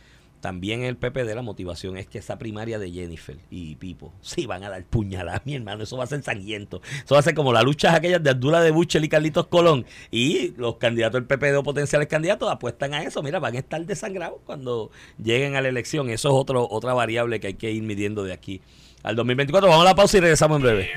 [0.41, 4.63] también el PPD la motivación es que esa primaria de Jennifer y Pipo sí van
[4.63, 6.81] a dar puñaladas, mi hermano, eso va a ser sangriento.
[7.03, 9.85] Eso va a ser como las luchas aquellas de Abdullah de Buchel y Carlitos Colón.
[10.11, 13.21] Y los candidatos del PPD o potenciales candidatos apuestan a eso.
[13.23, 14.91] Mira, van a estar desangrados cuando
[15.21, 16.09] lleguen a la elección.
[16.09, 18.61] Eso es otro, otra variable que hay que ir midiendo de aquí
[19.03, 19.69] al 2024.
[19.69, 20.89] Vamos a la pausa y regresamos en breve.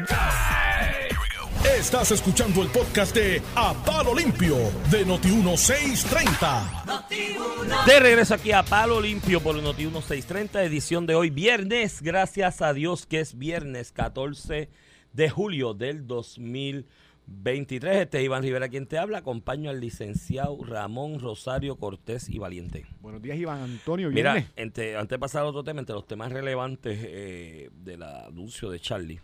[1.64, 4.56] Estás escuchando el podcast de A Palo Limpio
[4.90, 7.86] de Noti1630.
[7.86, 12.00] De regreso aquí a Palo Limpio por Noti 1630, edición de hoy, viernes.
[12.02, 14.68] Gracias a Dios que es viernes 14
[15.12, 17.96] de julio del 2023.
[17.98, 19.18] Este es Iván Rivera quien te habla.
[19.18, 22.86] Acompaño al licenciado Ramón Rosario Cortés y Valiente.
[23.00, 24.10] Buenos días, Iván Antonio.
[24.10, 28.70] Mira, entre- antes de pasar a otro tema, entre los temas relevantes eh, del anuncio
[28.70, 29.20] de Charlie,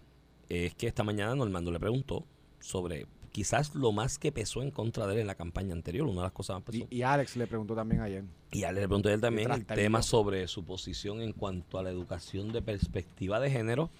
[0.48, 2.24] es que esta mañana Normando le preguntó
[2.60, 6.22] sobre quizás lo más que pesó en contra de él en la campaña anterior, una
[6.22, 6.86] de las cosas más pesó.
[6.90, 8.24] Y, y Alex le preguntó también ayer.
[8.50, 11.82] Y ya le pregunté a él también el tema sobre su posición en cuanto a
[11.82, 13.90] la educación de perspectiva de género,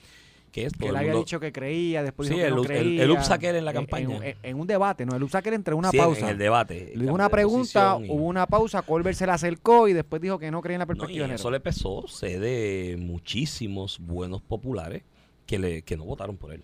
[0.53, 2.61] que es Que él había mundo- dicho que creía, después Sí, dijo que el no
[2.63, 3.03] up- el- creía.
[3.05, 4.17] el upsacker en la campaña.
[4.27, 6.21] En, en un debate, no, el upsacker entre una Sí, pausa.
[6.21, 6.93] en el debate.
[6.97, 10.51] Le una pregunta, y- hubo una pausa, Colbert se la acercó y después dijo que
[10.51, 11.51] no creía en la No, y perspectiva de eso género.
[11.59, 15.03] le pesó, sé de muchísimos buenos populares
[15.47, 16.63] que le que no votaron por él,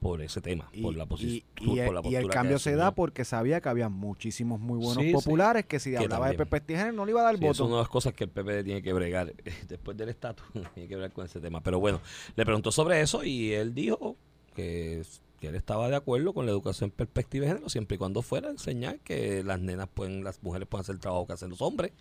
[0.00, 1.36] por ese tema, Y, por la posición.
[1.60, 4.96] y- y el, y el cambio se da porque sabía que había muchísimos muy buenos
[5.02, 5.12] Sí, sí.
[5.12, 6.38] populares que si Que hablaba de también.
[6.38, 7.64] perspectiva de género no le iba a dar el Sí, es voto.
[7.66, 9.32] una de las cosas que el PPD tiene que bregar
[9.68, 11.60] después del estatus, tiene que bregar con ese tema.
[11.62, 12.00] Pero bueno,
[12.36, 14.16] le preguntó sobre eso y él dijo
[14.56, 15.02] que,
[15.40, 18.22] que él estaba de acuerdo con la educación en perspectiva de género, siempre y cuando
[18.22, 21.50] fuera a enseñar que las nenas pueden, las mujeres pueden hacer el trabajo que hacen
[21.50, 21.92] los hombres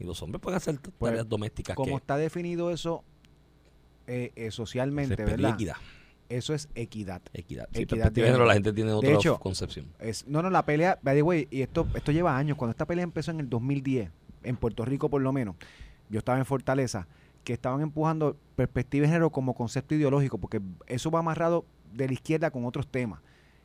[0.00, 3.02] y los hombres pueden hacer tareas Pues, domésticas Como que está definido eso
[4.08, 5.52] eh, eh, socialmente, ¿verdad?
[5.54, 5.76] equidad.
[6.28, 7.22] Eso es equidad.
[7.32, 7.68] Equidad.
[7.72, 9.86] Sí, Equidad de género, la gente tiene otra hecho, concepción.
[9.98, 12.56] Es, no, no, la pelea, by the way, y esto, esto lleva años.
[12.56, 14.10] Cuando esta pelea empezó en el 2010,
[14.42, 15.56] en Puerto Rico por lo menos,
[16.08, 17.06] yo estaba en Fortaleza,
[17.44, 22.12] que estaban empujando perspectiva de género como concepto ideológico, porque eso va amarrado de la
[22.12, 23.20] izquierda con otros temas.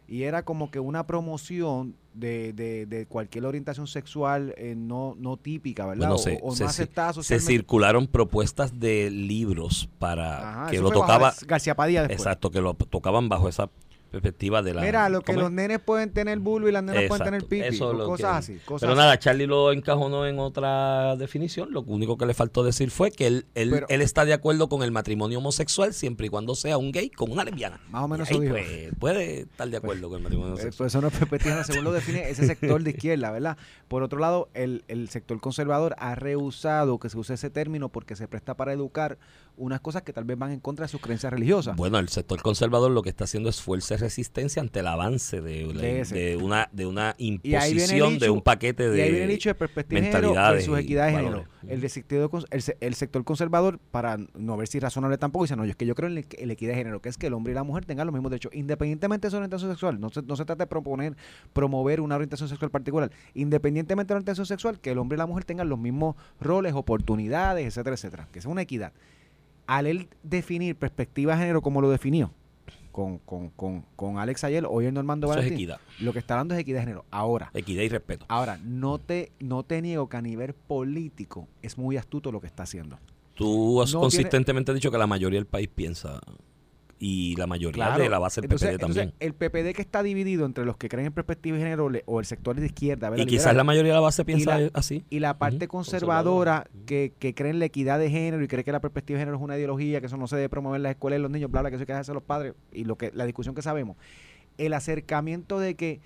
[0.08, 5.38] Y era como que una promoción de, de, de cualquier orientación sexual eh, no, no
[5.38, 6.10] típica, ¿verdad?
[6.10, 10.80] Bueno, o, se, o no se- aceptada se circularon propuestas de libros para Ajá, que
[10.80, 12.20] lo tocaba, García Padilla después.
[12.20, 13.70] exacto, que lo tocaban bajo esa
[14.14, 14.82] perspectiva de la...
[14.84, 17.62] Mira, lo que los nenes pueden tener bulbo y las nenas pueden tener pipi.
[17.68, 18.62] eso o cosas que- así.
[18.64, 21.74] Cosas Pero nada, Charlie lo encajonó en otra definición.
[21.74, 24.70] Lo único que le faltó decir fue que él, él, Pero- él está de acuerdo
[24.70, 27.80] con el matrimonio homosexual siempre y cuando sea un gay con una lesbiana.
[27.90, 28.54] Más o menos Y ahí, eso dijo.
[28.56, 30.78] pues, puede estar de acuerdo con el matrimonio Eh, homosexual.
[30.78, 33.58] Pues eso no es perspectiva, según lo define ese sector de izquierda, ¿verdad?
[33.88, 38.16] Por otro lado, el, el sector conservador ha rehusado que se use ese término porque
[38.16, 39.18] se presta para educar
[39.58, 41.76] unas cosas que tal vez van en contra de sus creencias religiosas.
[41.76, 45.42] Bueno, el sector conservador lo que está haciendo es fuerza y resistencia ante el avance
[45.42, 49.32] de, De de una de una imposición de un paquete de y ahí viene el
[49.32, 51.46] hecho de perspectiva de mentalidades versus y equidad de género.
[51.68, 55.64] El, de sector, el, el sector conservador, para no ver si razonable tampoco, dice, no,
[55.64, 57.54] yo es que yo creo en la equidad de género, que es que el hombre
[57.54, 60.00] y la mujer tengan los mismos derechos, independientemente de su orientación sexual.
[60.00, 61.16] No se, no se trata de proponer,
[61.54, 63.12] promover una orientación sexual particular.
[63.34, 66.74] Independientemente de la orientación sexual, que el hombre y la mujer tengan los mismos roles,
[66.74, 68.28] oportunidades, etcétera, etcétera.
[68.32, 68.92] Que sea una equidad.
[69.68, 72.32] Al él definir perspectiva de género como lo definió,
[72.92, 75.80] con, con, con, con Alex ayer, hoy el Normando Eso es Valentín, equidad.
[76.00, 77.06] lo que está hablando es equidad de género.
[77.12, 78.26] Ahora, Equidad y respeto.
[78.30, 82.48] Ahora, no te, no te niego que a nivel político es muy astuto lo que
[82.48, 83.00] está haciendo.
[83.36, 86.22] Tú has no consistentemente dicho que la mayoría del país piensa
[87.06, 88.02] y la mayoría Claro.
[88.02, 89.04] de la base del Entonces- PPD también.
[89.10, 92.20] entonces, el PPD que está dividido entre los que creen en perspectiva de género o
[92.22, 93.24] el sector de izquierda, ¿verdad?
[93.26, 95.04] y quizás liberal, la mayoría de la base piensa la- así.
[95.10, 96.86] y la parte conservadora conservadora.
[96.86, 99.38] que, que cree en la equidad de género y cree que la perspectiva de género
[99.38, 101.52] es una ideología, que eso no se debe promover en las escuelas de los niños,
[101.52, 103.62] bla, bla, que eso hay que a los padres y lo que la discusión que
[103.62, 103.98] sabemos.
[104.58, 106.00] El acercamiento de que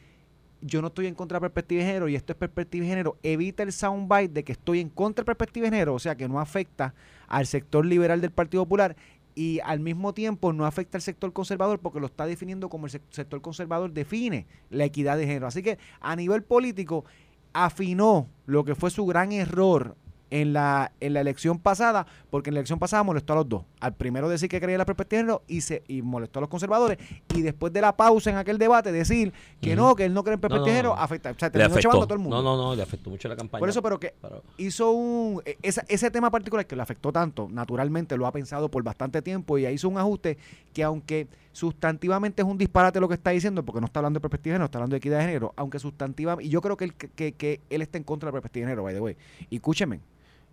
[0.62, 3.18] yo no estoy en contra de perspectiva de género y esto es perspectiva de género,
[3.22, 6.28] evita el soundbite de que estoy en contra de perspectiva de género, o sea que
[6.28, 6.96] no afecta
[7.28, 8.96] al sector liberal del Partido Popular
[9.38, 12.92] y al mismo tiempo no afecta al sector conservador porque lo está definiendo como el
[12.92, 15.46] sec- sector conservador define la equidad de género.
[15.46, 17.06] Así que a nivel político
[17.54, 19.96] afinó lo que fue su gran error
[20.30, 23.64] en la, en la elección pasada, porque en la elección pasada molestó a los dos.
[23.80, 26.42] Al primero decir que creía en la perspectiva de género y, se, y molestó a
[26.42, 26.98] los conservadores.
[27.34, 30.34] Y después de la pausa en aquel debate decir que no, que él no cree
[30.34, 31.32] en No, perspectiva de no, género, afecta.
[31.32, 32.36] O sea, terminó chavando a todo el mundo.
[32.36, 33.60] No, no, no, le afectó mucho la campaña.
[33.60, 37.12] Por eso, pero que Pero- hizo un e- esa- ese tema particular que le afectó
[37.14, 40.38] tanto, naturalmente lo ha pensado por bastante tiempo y ahí hizo un ajuste
[40.74, 44.22] que aunque sustantivamente es un disparate lo que está diciendo, porque no está hablando de
[44.22, 46.86] perspectiva de género, está hablando de equidad de género, aunque sustantivamente, y yo creo que
[46.86, 49.00] él, que, que- que él está en contra de la perspectiva de género, by the
[49.02, 49.18] way.
[49.50, 50.00] Y escúcheme,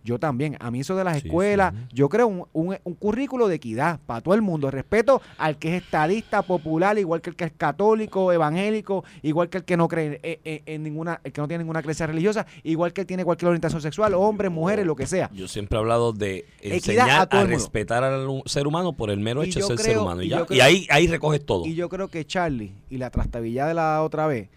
[0.05, 1.95] yo también, a mí eso de las Sí, escuelas, sí.
[1.95, 5.75] yo creo un, un, un currículo de equidad para todo el mundo, respeto al que
[5.75, 9.87] es estadista, popular, igual que el que es católico, evangélico, igual que el que no
[9.87, 13.07] cree en, en- en ninguna, el que no tiene ninguna creencia religiosa, igual que él
[13.07, 15.29] tiene cualquier orientación sexual, hombres, mujeres, lo que sea.
[15.33, 19.19] Yo siempre he hablado de Equidad enseñar a el respetar al ser humano por el
[19.19, 20.21] mero hecho de ser ser humano.
[20.21, 20.45] Y, y ya.
[20.49, 21.65] Y ahí, ahí recoges todo.
[21.65, 24.49] Y yo creo que Charlie y la trastabillada de la otra vez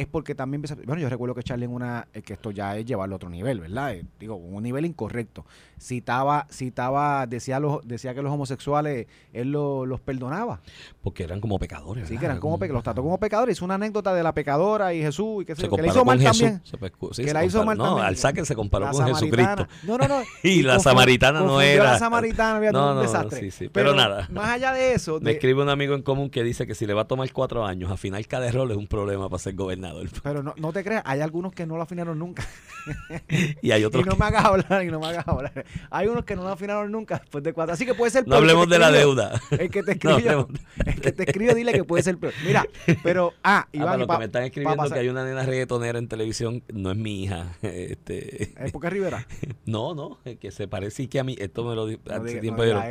[0.00, 2.84] es porque también bueno yo recuerdo que Charlie en una eh, que esto ya es
[2.86, 5.44] llevarlo a otro nivel verdad Eh, digo un nivel incorrecto
[5.80, 10.60] citaba citaba decía los decía que los homosexuales él lo- los perdonaba
[11.02, 12.08] Porque eran como pecadores.
[12.08, 14.92] sí que eran como pe- los trató como pecadores hizo una anécdota de la pecadora
[14.94, 16.38] y Jesús y que, Se que la comparó hizo mal Jesús.
[16.38, 16.76] también se
[17.16, 18.06] sí, que se la hizo mal No, también.
[18.06, 19.06] al saque se comparó La con.
[19.06, 19.66] Jesucristo.
[19.84, 20.20] No, no, no.
[20.42, 21.84] Y la samaritana no era.
[21.84, 23.40] la samaritana, había No, un no, desastre.
[23.40, 24.28] sí, sí, pero nada.
[24.30, 26.94] Más allá de eso, Me escribe un amigo en común que dice que si le
[26.94, 29.87] va a tomar cuatro años, afinar cada rol es un problema para ser gobernador.
[30.22, 32.44] Pero no, no te creas, hay algunos que no lo afinaron nunca.
[33.60, 34.18] Y hay Y otros no que...
[34.18, 35.64] me hagas hablar, y no me hagas hablar.
[35.90, 37.74] Hay unos que no lo afinaron nunca después de cuatro.
[37.74, 39.40] Así que puede ser No peor que hablemos de la deuda.
[39.50, 42.32] El que te No escribió, hablemos el que te escribió, dile que puede ser peor.
[42.46, 42.64] Mira,
[43.02, 45.24] pero, ah, Ah, Iván, para y pa- que me están escribiendo pasar- que hay una
[45.24, 47.46] nena reggaetonera en televisión, no es mi hija.
[47.62, 49.26] Este, ¿Es porque Rivera?
[49.66, 52.64] no, no, que se parece y que a mí, esto me lo No hace tiempo
[52.64, 52.86] no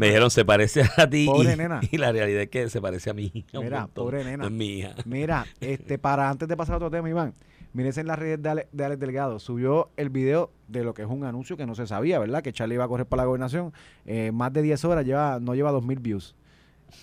[0.00, 1.80] me dijeron se parece a ti Pobre y, nena.
[1.90, 3.58] y la realidad es que se parece a mi hija.
[3.58, 4.38] un Mira, pobre nena.
[4.38, 4.94] No es mi hija.
[5.04, 7.34] Mira, este, para antes de pasar a otro tema, Iván,
[7.72, 9.38] mírense en las redes de, Ale- de Alex Delgado.
[9.38, 12.42] Subió el video de lo que es un anuncio que no se sabía, ¿verdad?
[12.42, 13.72] Que Charlie iba a correr para la gobernación.
[14.06, 16.34] Eh, más de 10 horas, lleva, no lleva 2.000 views.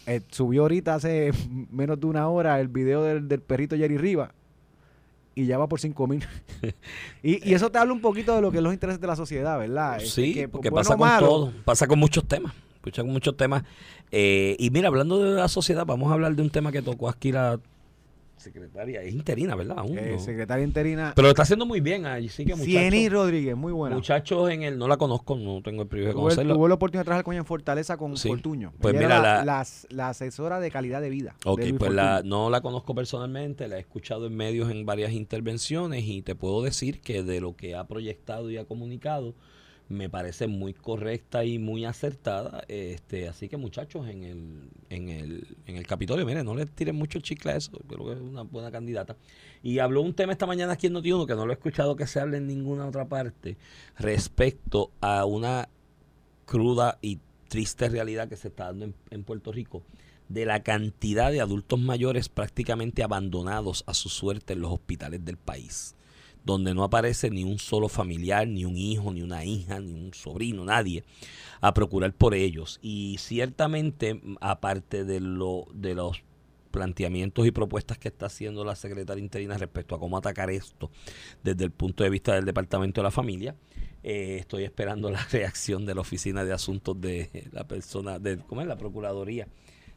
[0.07, 1.31] Eh, subió ahorita hace
[1.71, 4.31] menos de una hora el video del, del perrito Jerry Riva
[5.35, 6.25] y ya va por 5.000.
[7.23, 9.15] y, y eso te habla un poquito de lo que es los intereses de la
[9.15, 9.97] sociedad, ¿verdad?
[9.97, 13.11] Este, Sí, que, porque bueno pasa con malo, todo, pasa con muchos temas, pasa con
[13.11, 13.63] muchos temas.
[14.11, 17.09] Eh, y mira, hablando de la sociedad, vamos a hablar de un tema que tocó
[17.09, 17.59] aquí la
[18.37, 19.75] secretaria, es interina, ¿verdad?
[19.79, 20.19] Aún eh, no.
[20.19, 23.95] secretaria interina Pero lo está haciendo muy bien, ahí sí que Cieny Rodríguez, muy buena.
[23.95, 26.53] muchachos en el, no la conozco, no tengo el privilegio de conocerla.
[26.53, 28.27] tuve la oportunidad de trabajar con ella en Fortaleza con Sí.
[28.27, 28.73] Fortuño.
[28.79, 31.35] Pues Ella mira, la- la, la asesora de calidad de vida.
[31.45, 31.91] Ok, de pues
[32.25, 36.61] no la conozco personalmente, la he escuchado en medios en varias intervenciones y te puedo
[36.61, 39.33] decir que de lo que ha proyectado y ha comunicado
[39.87, 42.63] me parece muy correcta y muy acertada.
[42.67, 46.95] Este, así que muchachos, en el, en el, en el Capitolio, miren, no le tiren
[46.95, 49.15] mucho chicle a eso, creo que es una buena candidata.
[49.61, 52.07] Y habló un tema esta mañana aquí en Notiuno que no lo he escuchado que
[52.07, 53.57] se hable en ninguna otra parte
[53.97, 55.69] respecto a una
[56.45, 59.83] cruda y triste realidad que se está dando en, en Puerto Rico
[60.29, 65.37] de la cantidad de adultos mayores prácticamente abandonados a su suerte en los hospitales del
[65.37, 65.95] país,
[66.45, 70.13] donde no aparece ni un solo familiar, ni un hijo, ni una hija, ni un
[70.13, 71.03] sobrino, nadie
[71.59, 72.79] a procurar por ellos.
[72.81, 76.21] Y ciertamente, aparte de, lo, de los
[76.69, 80.91] planteamientos y propuestas que está haciendo la secretaria interina respecto a cómo atacar esto
[81.43, 83.55] desde el punto de vista del Departamento de la Familia,
[84.03, 88.61] eh, estoy esperando la reacción de la Oficina de Asuntos de la persona, de, ¿cómo
[88.61, 88.67] es?
[88.67, 89.47] La Procuraduría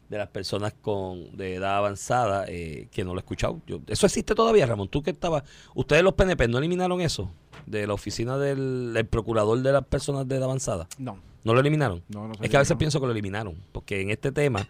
[0.09, 3.61] de las personas con de edad avanzada, eh, que no lo he escuchado.
[3.67, 4.89] Yo, eso existe todavía, Ramón.
[4.89, 5.43] Tú que estabas,
[5.75, 7.31] ustedes los PNP no eliminaron eso
[7.65, 10.87] de la oficina del, del procurador de las personas de edad avanzada.
[10.97, 12.03] No, ¿No lo eliminaron?
[12.09, 12.33] no, no.
[12.41, 14.67] Es que a veces pienso que lo eliminaron, porque en este tema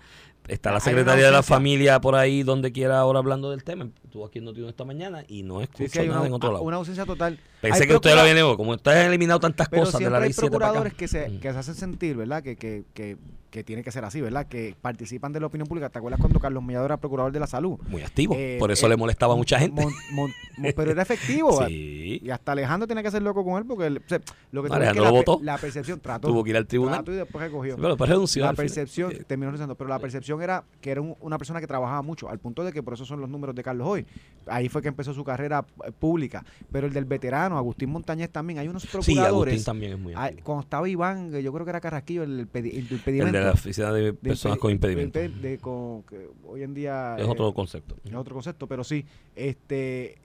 [0.47, 3.87] está la una secretaria de la familia por ahí donde quiera ahora hablando del tema.
[4.03, 6.63] Estuvo aquí en Noticias esta mañana y no escucho sí, nada una, en otro lado.
[6.63, 7.39] una ausencia total.
[7.61, 8.57] Pensé Hay que ustedes lo habían hecho.
[8.57, 10.73] Como ustedes han eliminado tantas Pero cosas de la ley hay 7 para acá.
[10.81, 11.39] procuradores que se, Mm.
[11.39, 12.41] que se hacen sentir, ¿verdad?
[12.41, 13.17] Que, que, que
[13.49, 14.45] que tiene que ser así, ¿verdad?
[14.45, 15.89] Que participan de la opinión pública.
[15.89, 17.79] ¿Te acuerdas cuando Carlos Mellado era procurador de la salud?
[17.87, 18.35] Muy activo.
[18.37, 19.81] Eh, Por eso eh, le molestaba a mucha gente.
[19.81, 21.49] Mon- mon- mon- pero era efectivo.
[21.67, 22.19] Sí.
[22.23, 24.19] Y hasta Alejandro tiene que ser loco con él porque el- o sea,
[24.51, 25.43] lo que ves es que Alejandro la, lo pe- votó.
[25.43, 26.27] la percepción trató.
[26.27, 27.03] Tuvo que ir al tribunal.
[27.07, 27.75] y después recogió.
[27.75, 28.45] Pero después renunció.
[28.45, 32.01] la percepción, Eh, terminó pero la percepción era que era un- una persona que trabajaba
[32.01, 34.05] mucho, al punto de que por eso son los números de Carlos hoy.
[34.47, 36.43] Ahí fue que empezó su carrera eh, pública.
[36.71, 39.53] Pero el del veterano, Agustín Montañez también, hay unos Sí, procuradores.
[39.53, 40.43] Agustín también es muy activo.
[40.43, 43.37] cuando estaba Iván, yo creo que era Carrasquillo, el, el El impedimento.
[43.37, 45.19] de la oficina de personas con impedimento.
[45.19, 46.03] de- con-
[46.47, 47.95] hoy en día Es eh, otro concepto.
[48.03, 50.17] es otro concepto, pero sí, este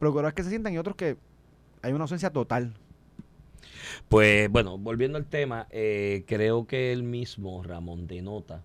[0.00, 1.16] procuradores que se sientan y otros que
[1.82, 2.72] hay una ausencia total.
[4.08, 8.62] Pues bueno, volviendo al tema, eh, creo que él mismo, Ramón, denota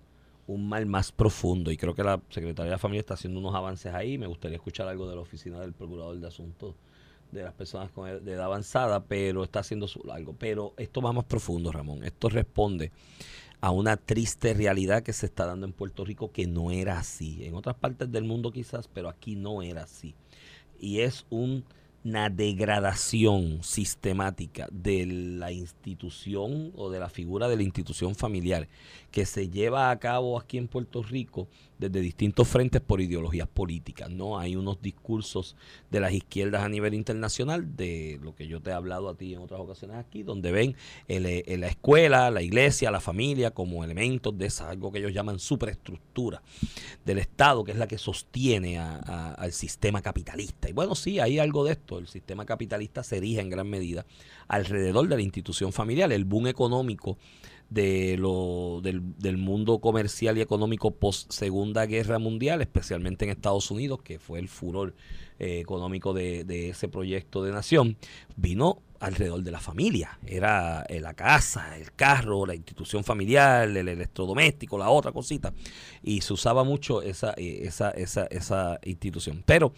[0.51, 3.93] un mal más profundo y creo que la Secretaría de Familia está haciendo unos avances
[3.93, 4.17] ahí.
[4.17, 6.75] Me gustaría escuchar algo de la oficina del Procurador de Asuntos
[7.31, 10.35] de las personas con edad avanzada, pero está haciendo algo.
[10.37, 12.03] Pero esto va más profundo, Ramón.
[12.03, 12.91] Esto responde
[13.61, 17.45] a una triste realidad que se está dando en Puerto Rico que no era así.
[17.45, 20.15] En otras partes del mundo quizás, pero aquí no era así.
[20.79, 21.63] Y es un-
[22.03, 28.67] una degradación sistemática de la institución o de la figura de la institución familiar
[29.11, 34.09] que se lleva a cabo aquí en Puerto Rico desde distintos frentes por ideologías políticas.
[34.09, 35.55] No hay unos discursos
[35.89, 39.33] de las izquierdas a nivel internacional de lo que yo te he hablado a ti
[39.33, 40.75] en otras ocasiones aquí, donde ven
[41.07, 45.13] el- el- la escuela, la iglesia, la familia como elementos de esa, algo que ellos
[45.13, 46.41] llaman superestructura
[47.03, 50.69] del Estado, que es la que sostiene a- a- al sistema capitalista.
[50.69, 51.90] Y bueno, sí, hay algo de esto.
[51.99, 54.05] El sistema capitalista se erige en gran medida
[54.47, 56.11] alrededor de la institución familiar.
[56.11, 57.17] El boom económico
[57.69, 64.01] de lo, del, mundo comercial y económico post Segunda Guerra Mundial, especialmente en Estados Unidos,
[64.03, 64.93] que fue el furor
[65.39, 67.97] eh, económico de, de ese proyecto de nación,
[68.35, 70.19] vino alrededor de la familia.
[70.25, 75.53] Era eh, la casa, el carro, la institución familiar, el electrodoméstico, la otra cosita.
[76.03, 79.43] Y se usaba mucho esa, eh, esa, esa, esa institución.
[79.45, 79.73] Pero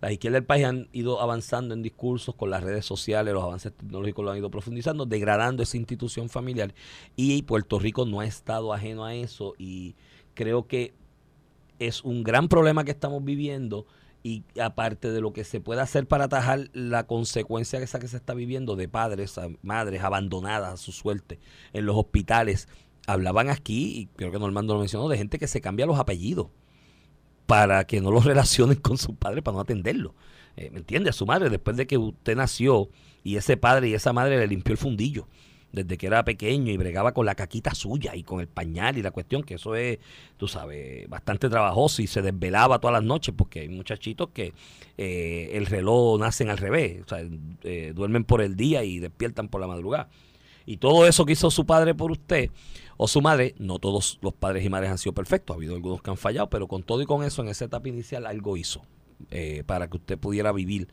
[0.00, 3.72] las izquierdas del país han ido avanzando en discursos con las redes sociales, los avances
[3.72, 6.72] tecnológicos lo han ido profundizando, degradando esa institución familiar.
[7.16, 9.54] Y Puerto Rico no ha estado ajeno a eso.
[9.58, 9.96] Y
[10.34, 10.94] creo que
[11.78, 13.86] es un gran problema que estamos viviendo
[14.22, 18.16] y aparte de lo que se puede hacer para atajar la consecuencia esa que se
[18.16, 21.38] está viviendo de padres, a madres abandonadas a su suerte
[21.72, 22.68] en los hospitales,
[23.06, 26.48] hablaban aquí, y creo que Normando lo mencionó, de gente que se cambia los apellidos
[27.48, 30.14] para que no los relacionen con su padre, para no atenderlo.
[30.56, 31.08] Eh, ¿Me entiende?
[31.08, 32.90] A su madre, después de que usted nació
[33.24, 35.26] y ese padre y esa madre le limpió el fundillo
[35.72, 39.02] desde que era pequeño y bregaba con la caquita suya y con el pañal y
[39.02, 39.98] la cuestión, que eso es,
[40.36, 44.52] tú sabes, bastante trabajoso y se desvelaba todas las noches porque hay muchachitos que
[44.96, 47.18] eh, el reloj nacen al revés, o sea,
[47.62, 50.08] eh, duermen por el día y despiertan por la madrugada.
[50.68, 52.50] Y todo eso que hizo su padre por usted
[52.98, 56.02] o su madre, no todos los padres y madres han sido perfectos, ha habido algunos
[56.02, 58.82] que han fallado, pero con todo y con eso, en esa etapa inicial algo hizo
[59.30, 60.88] eh, para que usted pudiera vivir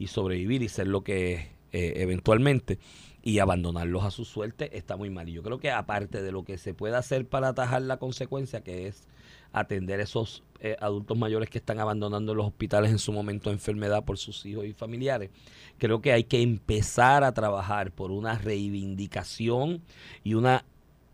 [0.00, 1.40] y sobrevivir y ser lo que es
[1.70, 2.80] eh, eventualmente
[3.22, 5.28] y abandonarlos a su suerte está muy mal.
[5.28, 8.64] Y yo creo que aparte de lo que se puede hacer para atajar la consecuencia,
[8.64, 9.06] que es
[9.52, 14.04] atender esos eh, adultos mayores que están abandonando los hospitales en su momento de enfermedad
[14.04, 15.30] por sus hijos y familiares,
[15.78, 19.82] creo que hay que empezar a trabajar por una reivindicación
[20.22, 20.64] y una,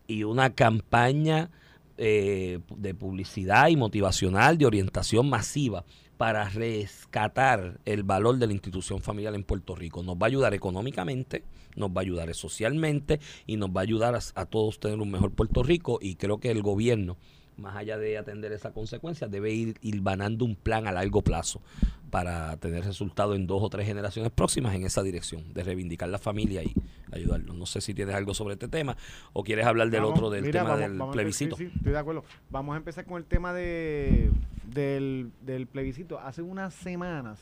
[0.05, 1.49] y una campaña
[1.97, 5.85] eh, de publicidad y motivacional, de orientación masiva
[6.17, 10.03] para rescatar el valor de la institución familiar en Puerto Rico.
[10.03, 11.43] Nos va a ayudar económicamente,
[11.75, 15.09] nos va a ayudar socialmente y nos va a ayudar a, a todos tener un
[15.09, 17.17] mejor Puerto Rico y creo que el gobierno,
[17.57, 21.61] más allá de atender esa consecuencia, debe ir hilvanando un plan a largo plazo
[22.09, 26.19] para tener resultados en dos o tres generaciones próximas en esa dirección, de reivindicar la
[26.19, 26.73] familia y
[27.11, 27.55] ayudarlos.
[27.57, 28.95] No sé si tienes algo sobre este tema
[29.33, 31.55] o quieres hablar del Vamos, otro, del mira, tema vamos- del vamos plebiscito.
[31.57, 32.23] sí, sí, estoy de acuerdo.
[32.49, 34.31] Vamos a empezar con el tema de,
[34.73, 36.19] del, del plebiscito.
[36.19, 37.39] Hace unas semanas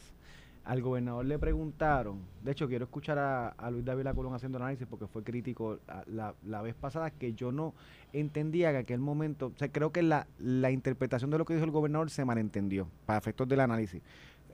[0.65, 4.87] al gobernador le preguntaron, de hecho quiero escuchar a, a Luis David Colón haciendo análisis
[4.87, 7.73] porque fue crítico la, la vez pasada que yo no
[8.13, 11.65] entendía que aquel momento, o sea, creo que la, la interpretación de lo que dijo
[11.65, 14.01] el gobernador se malentendió para efectos del análisis.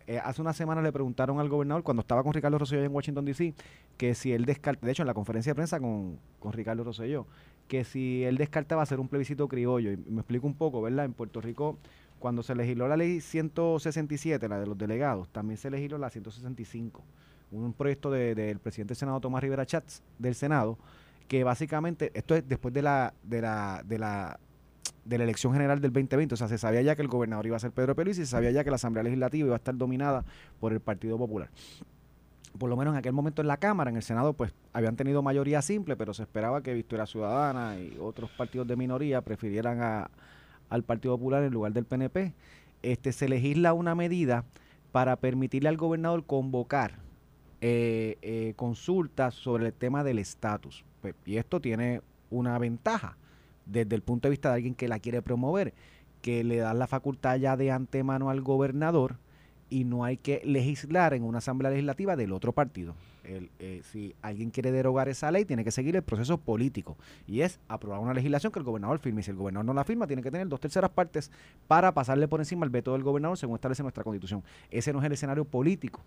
[0.08, 3.24] Eh, hace una semana le preguntaron al gobernador, cuando estaba con Ricardo Rosselló en Washington,
[3.24, 3.54] D.C.,
[3.98, 7.28] que si él descarta, de hecho en la conferencia de prensa con, con Ricardo Rosselló,
[7.68, 11.06] que si él descartaba hacer un plebiscito criollo, y me explico un poco, ¿verdad?
[11.06, 11.78] En Puerto Rico,
[12.22, 17.04] cuando se legisló la ley 167, la de los delegados, también se legisló la 165,
[17.52, 20.78] un proyecto de- del presidente del Senado, Tomás Rivera Chats, del Senado,
[21.28, 24.40] que básicamente, esto es después de la, de la, de la
[25.04, 27.56] de la elección general del 2020, o sea, se sabía ya que el gobernador iba
[27.56, 29.76] a ser Pedro Pérez y se sabía ya que la Asamblea Legislativa iba a estar
[29.76, 30.24] dominada
[30.60, 31.50] por el Partido Popular.
[32.60, 35.24] por lo menos en aquel momento en la Cámara, en el Senado, pues habían tenido
[35.24, 40.12] mayoría simple, pero se esperaba que Victoria Ciudadana y otros partidos de minoría prefirieran a,
[40.72, 42.34] al Partido Popular en lugar del PNP.
[42.82, 44.46] Este, se legisla una medida
[44.92, 46.98] para permitirle al gobernador convocar
[47.62, 50.84] eh, eh, consultas sobre el tema del estatus.
[51.02, 53.18] Pues, y esto tiene una ventaja
[53.66, 55.74] desde el punto de vista de alguien que la quiere promover,
[56.22, 59.18] que le da la facultad ya de antemano al gobernador
[59.70, 62.96] y no hay que legislar en una asamblea legislativa del otro partido.
[63.24, 67.60] Eh, si alguien quiere derogar esa ley, tiene que seguir el proceso político y es
[67.68, 69.22] aprobar una legislación que el gobernador firme.
[69.22, 71.32] Y si el gobernador no la firma, tiene que tener dos terceras partes
[71.68, 74.44] para pasarle por encima el veto del gobernador según establece nuestra constitución.
[74.70, 76.02] Ese no es el escenario político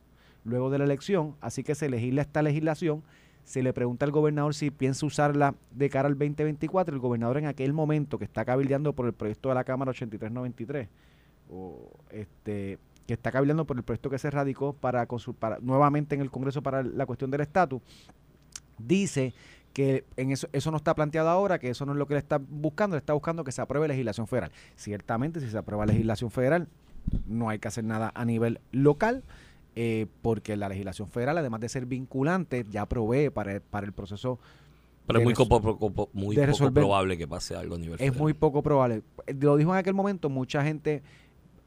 [0.44, 3.02] luego de la elección, así que se legisla esta legislación.
[3.44, 6.94] Se le pregunta al gobernador si piensa usarla de cara al 2024.
[6.94, 10.88] El gobernador en aquel momento que está cabildeando por el proyecto de la Cámara 8393,
[11.50, 15.06] o este que está cabildeando por el proyecto que se radicó para,
[15.38, 17.82] para nuevamente en el Congreso para la cuestión del estatus,
[18.78, 19.34] dice
[19.72, 22.20] que en eso, eso no está planteado ahora, que eso no es lo que le
[22.20, 24.52] está buscando, le está buscando que se apruebe legislación federal.
[24.76, 26.68] Ciertamente, si se aprueba legislación federal,
[27.26, 29.24] no hay que hacer nada a nivel local,
[29.74, 34.38] eh, porque la legislación federal, además de ser vinculante, ya provee para, para el proceso
[35.06, 38.62] pero es muy, poco, muy poco probable que pase algo a nivel Es muy poco
[38.62, 39.02] probable.
[39.38, 41.02] Lo dijo en aquel momento, mucha gente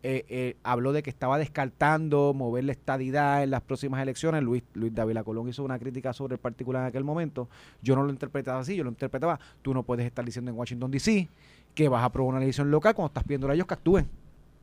[0.03, 4.43] eh, eh, habló de que estaba descartando mover la estadidad en las próximas elecciones.
[4.43, 7.49] Luis, Luis Dávila Colón hizo una crítica sobre el particular en aquel momento.
[7.81, 10.91] Yo no lo interpretaba así, yo lo interpretaba, tú no puedes estar diciendo en Washington
[10.91, 11.27] DC
[11.73, 14.07] que vas a aprobar una elección local cuando estás pidiendo a ellos que actúen.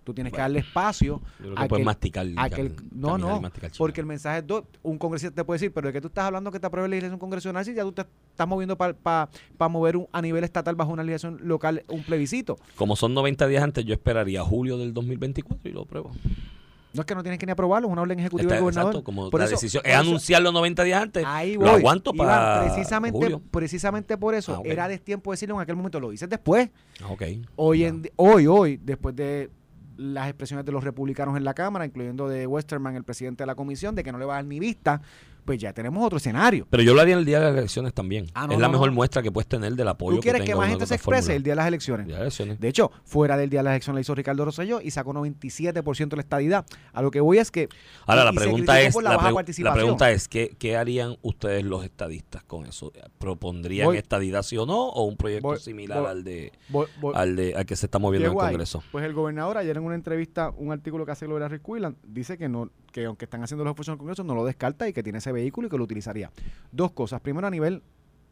[0.04, 1.22] Tú tienes que darle espacio
[1.56, 2.26] a que, masticar,
[2.92, 3.42] no, no,
[3.78, 6.52] porque el mensaje es un congresista te puede decir, pero de que tú estás hablando
[6.52, 9.28] que te apruebe la legislación congresional si ya tú te estás moviendo para
[9.68, 12.56] mover a nivel estatal bajo una legislación local un plebiscito.
[12.76, 16.12] Como son 90 días antes, yo esperaría julio del 2024 y lo apruebo.
[16.94, 18.92] No es que no tienes que ni aprobarlo, es una orden ejecutiva del gobernador.
[18.92, 21.24] Exacto, como la decisión es anunciarlo 90 días antes.
[21.26, 25.74] Ahí Lo aguanto para precisamente, precisamente por eso ah, era de tiempo decirlo en aquel
[25.74, 26.70] momento, lo dices después.
[27.02, 27.42] Ah, okay.
[27.56, 29.50] Hoy, en, hoy, hoy, después de
[29.96, 33.54] las expresiones de los republicanos en la Cámara, incluyendo de Westerman, el presidente de la
[33.54, 35.02] comisión, de que no le va a dar ni vista,
[35.44, 36.66] pues ya tenemos otro escenario.
[36.70, 38.26] Pero yo lo haría en el día de las elecciones también.
[38.34, 40.16] Ah, es la mejor muestra que puedes tener del apoyo.
[40.16, 42.06] ¿Tú quieres que, más gente se exprese el día de las elecciones?
[42.60, 46.08] De hecho, fuera del día de las elecciones la hizo Ricardo Rosselló y sacó 97%
[46.08, 46.66] de la estadidad.
[46.92, 47.68] A lo que voy es que...
[48.06, 52.92] Ahora, la pregunta es, la, pregunta es ¿qué, harían ustedes los estadistas con eso?
[53.18, 54.88] ¿Propondrían estadidad sí o no?
[54.88, 56.52] ¿O un proyecto similar al, de,
[57.14, 58.82] al de al que se está moviendo en el Congreso?
[58.92, 61.62] Pues el gobernador ayer en una entrevista, un artículo que hace Gloria Rick
[62.06, 64.88] dice que no que aunque están haciendo los esfuerzos en el Congreso, no lo descarta
[64.88, 66.30] y que tiene ese vehículo y que lo utilizaría.
[66.70, 67.20] Dos cosas.
[67.20, 67.82] Primero, a nivel,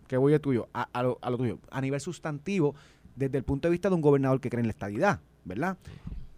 [0.07, 2.77] que voy a tuyo, a, lo, tuyo, a nivel sustantivo,
[3.16, 5.79] desde el punto de vista de un gobernador que cree en la estadidad, ¿verdad?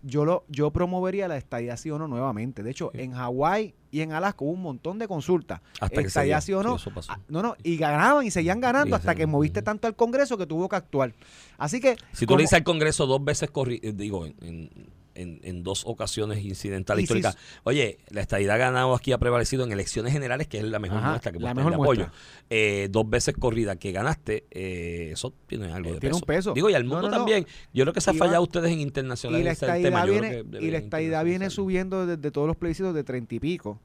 [0.02, 2.62] Yo, lo, yo promovería la estadidad sí o no nuevamente.
[2.62, 5.60] De hecho, en Hawái y en Alaska hubo un montón de consultas.
[5.78, 6.78] Hasta estadidad sí o no.
[7.08, 10.46] Ah, no, no, y ganaban y seguían ganando hasta que moviste tanto al Congreso que
[10.46, 11.12] tuvo que actuar.
[11.58, 11.98] Así que...
[12.12, 14.70] Si tú le dices al Congreso dos veces, corri eh, digo, en en,
[15.14, 17.36] en dos ocasiones incidentales históricas.
[17.62, 21.32] Oye, la estadidad ganado aquí ha prevalecido en elecciones generales, que es la mejor muestra
[21.32, 22.10] que puede tener apoyo.
[22.50, 26.16] Eh, dos veces corrida que ganaste, eh, eso tiene algo de tiene peso.
[26.16, 26.54] un peso.
[26.54, 27.46] Digo, y al mundo también.
[27.72, 29.40] Yo creo que se ha fallado ustedes en internacional.
[29.40, 33.34] Y la estadidad viene, y la estadidad viene subiendo desde todos los plebiscitos de treinta
[33.34, 33.80] y pico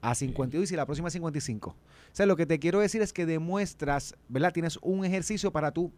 [0.00, 1.70] a 52 y la próxima 55.
[1.70, 1.76] O
[2.12, 4.52] sea, lo que te quiero decir es que demuestras, ¿verdad?
[4.52, 5.92] Tienes un ejercicio para tú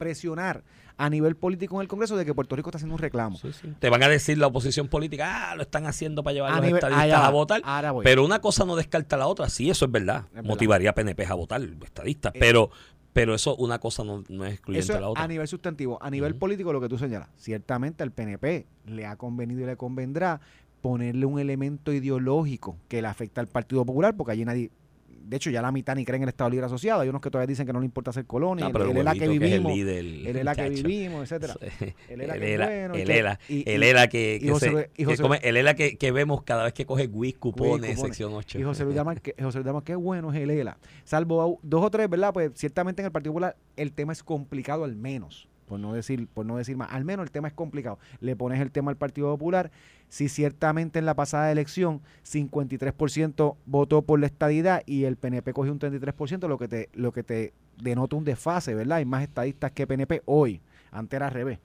[0.00, 0.64] presionar
[0.96, 3.38] a nivel político en el Congreso de que Puerto Rico está haciendo un reclamo.
[3.78, 6.72] Te van a decir la oposición política, ah, lo están haciendo para llevar a, los
[6.72, 7.62] estadistas a votar.
[8.02, 9.48] Pero una cosa no descarta la otra.
[9.50, 10.24] Sí, eso es verdad.
[10.42, 12.34] Motivaría a PNP a votar, estadistas.
[12.34, 12.70] Eh, pero,
[13.12, 15.22] pero eso, una cosa no, es excluyente de la otra.
[15.22, 16.02] A nivel sustantivo.
[16.02, 17.28] A nivel político, lo que tú señalas.
[17.36, 20.40] Ciertamente al PNP le ha convenido y le convendrá
[20.80, 24.70] ponerle un elemento ideológico que le afecta al Partido Popular, porque allí nadie,
[25.20, 27.30] de hecho ya la mitad ni creen en el Estado Libre Asociado, hay unos que
[27.30, 30.36] todavía dicen que no le importa ser colonia, ah, él, es la que vivimos, él
[30.36, 31.54] es la que vivimos, etcétera.
[32.08, 33.22] Él es la que bueno, él es
[33.94, 38.58] la que él es la que vemos cada vez que coge WIS cupones, sección 8.
[38.58, 40.78] Y José Luis Damas, que, José Luis qué bueno es el ELA.
[41.04, 42.32] Salvo dos o tres, ¿verdad?
[42.32, 46.26] Pues ciertamente en el Partido Popular el tema es complicado al menos por no decir,
[46.26, 46.92] por no decir más.
[46.92, 48.00] Al menos el tema es complicado.
[48.18, 49.70] Le pones el tema al Partido Popular.
[50.08, 55.70] Si ciertamente en la pasada elección 53% votó por la estadidad y el PNP cogió
[55.70, 58.98] un 33%, lo que te, lo que te denota un desfase, ¿verdad?
[58.98, 60.60] Hay más estadistas que PNP hoy.
[60.90, 61.60] Antes era al revés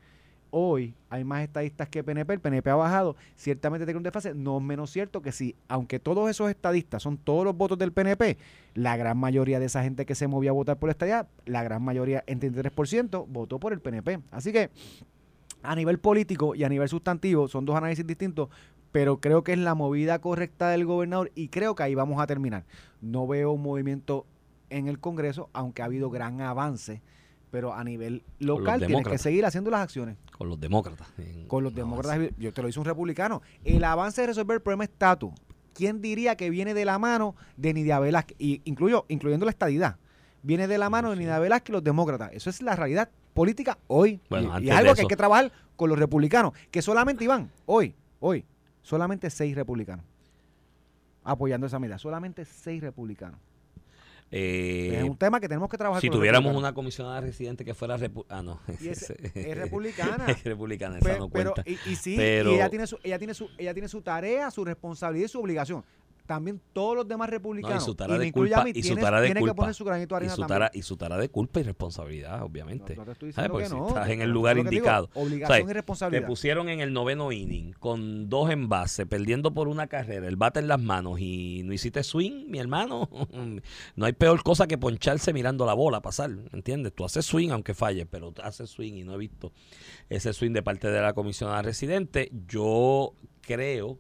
[0.57, 4.57] hoy hay más estadistas que PNP, el PNP ha bajado, ciertamente tiene un desfase, no
[4.57, 8.37] es menos cierto que si, aunque todos esos estadistas son todos los votos del PNP,
[8.73, 11.61] la gran mayoría de esa gente que se movía a votar por la estadía, la
[11.61, 14.21] gran mayoría, en 33%, votó por el PNP.
[14.31, 14.69] Así que
[15.61, 18.47] a nivel político y a nivel sustantivo son dos análisis distintos,
[18.93, 22.27] pero creo que es la movida correcta del gobernador y creo que ahí vamos a
[22.27, 22.63] terminar.
[23.01, 24.25] No veo un movimiento
[24.69, 27.01] en el Congreso, aunque ha habido gran avance,
[27.51, 30.15] pero a nivel local tienes que seguir haciendo las acciones.
[30.38, 31.08] Con los demócratas.
[31.48, 33.42] Con los demócratas, yo te lo hice un republicano.
[33.63, 35.33] El avance de resolver el problema estatus,
[35.73, 38.36] ¿quién diría que viene de la mano de Nidia Velázquez?
[38.40, 39.98] Y incluyo, incluyendo la estadidad.
[40.44, 42.31] Viene de la mano de Nidia Velázquez y los demócratas.
[42.33, 44.19] Eso es la realidad política hoy.
[44.29, 46.54] Bueno, y, y es algo que hay que trabajar con los republicanos.
[46.69, 48.46] Que solamente, Iván, hoy, hoy,
[48.81, 50.06] solamente seis republicanos
[51.25, 51.98] apoyando esa medida.
[51.98, 53.40] Solamente seis republicanos.
[54.38, 57.73] Eh, es un tema que tenemos que trabajar si con tuviéramos una comisionada residente que
[57.73, 59.13] fuera ah no Y es-
[59.56, 60.25] republicana.
[60.27, 63.17] es republicana esa no pero, cuenta y, y sí, Pero- y ella tiene, su, ella,
[63.17, 65.86] tiene su, ella tiene su tarea, su responsabilidad y su obligación.
[66.26, 67.84] También todos los demás No, republicanos.
[67.84, 70.19] y su tara de culpa mí, y su tara de culpa que poner su granito
[70.19, 73.12] de y su tara y su tara de culpa y responsabilidad obviamente No, no te
[73.12, 76.02] estoy Porque que si no, estás en el lugar digo, indicado obligación ¿sabes?
[76.08, 80.36] y te pusieron en el noveno inning con dos envases perdiendo por una carrera el
[80.36, 83.08] bate en las manos y no hiciste swing mi hermano
[83.96, 86.94] no hay peor cosa que poncharse mirando la bola pasar ¿entiendes?
[86.94, 89.52] tú haces swing aunque falles pero haces swing y no he visto
[90.10, 94.00] ese swing de parte de la comisionada residente yo creo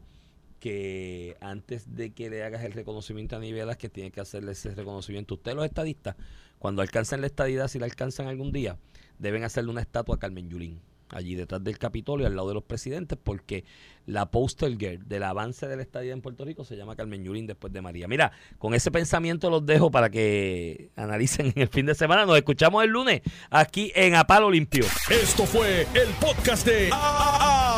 [0.65, 4.73] que antes de que le hagas el reconocimiento a niveles que tiene que hacerle ese
[4.73, 5.35] reconocimiento.
[5.35, 6.15] Ustedes los estadistas
[6.57, 8.79] cuando alcancen la estadidad si la alcanzan algún día
[9.19, 12.63] deben hacerle una estatua a Carmen Yulín allí detrás del Capitolio al lado de los
[12.63, 13.63] presidentes porque
[14.07, 17.45] la poster girl del avance de la estadía en Puerto Rico se llama Carmen Yulín
[17.45, 18.07] después de María.
[18.07, 22.25] Mira con ese pensamiento los dejo para que analicen en el fin de semana.
[22.25, 24.85] Nos escuchamos el lunes aquí en A Palo Limpio.
[25.11, 26.89] Esto fue el podcast de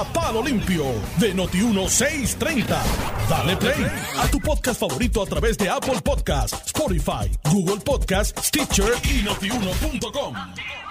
[0.06, 0.86] Palo Limpio
[1.18, 2.78] de Noti1630.
[3.30, 3.86] Dale play
[4.18, 10.86] a tu podcast favorito a través de Apple Podcasts, Spotify, Google Podcasts, Stitcher y notiuno.com.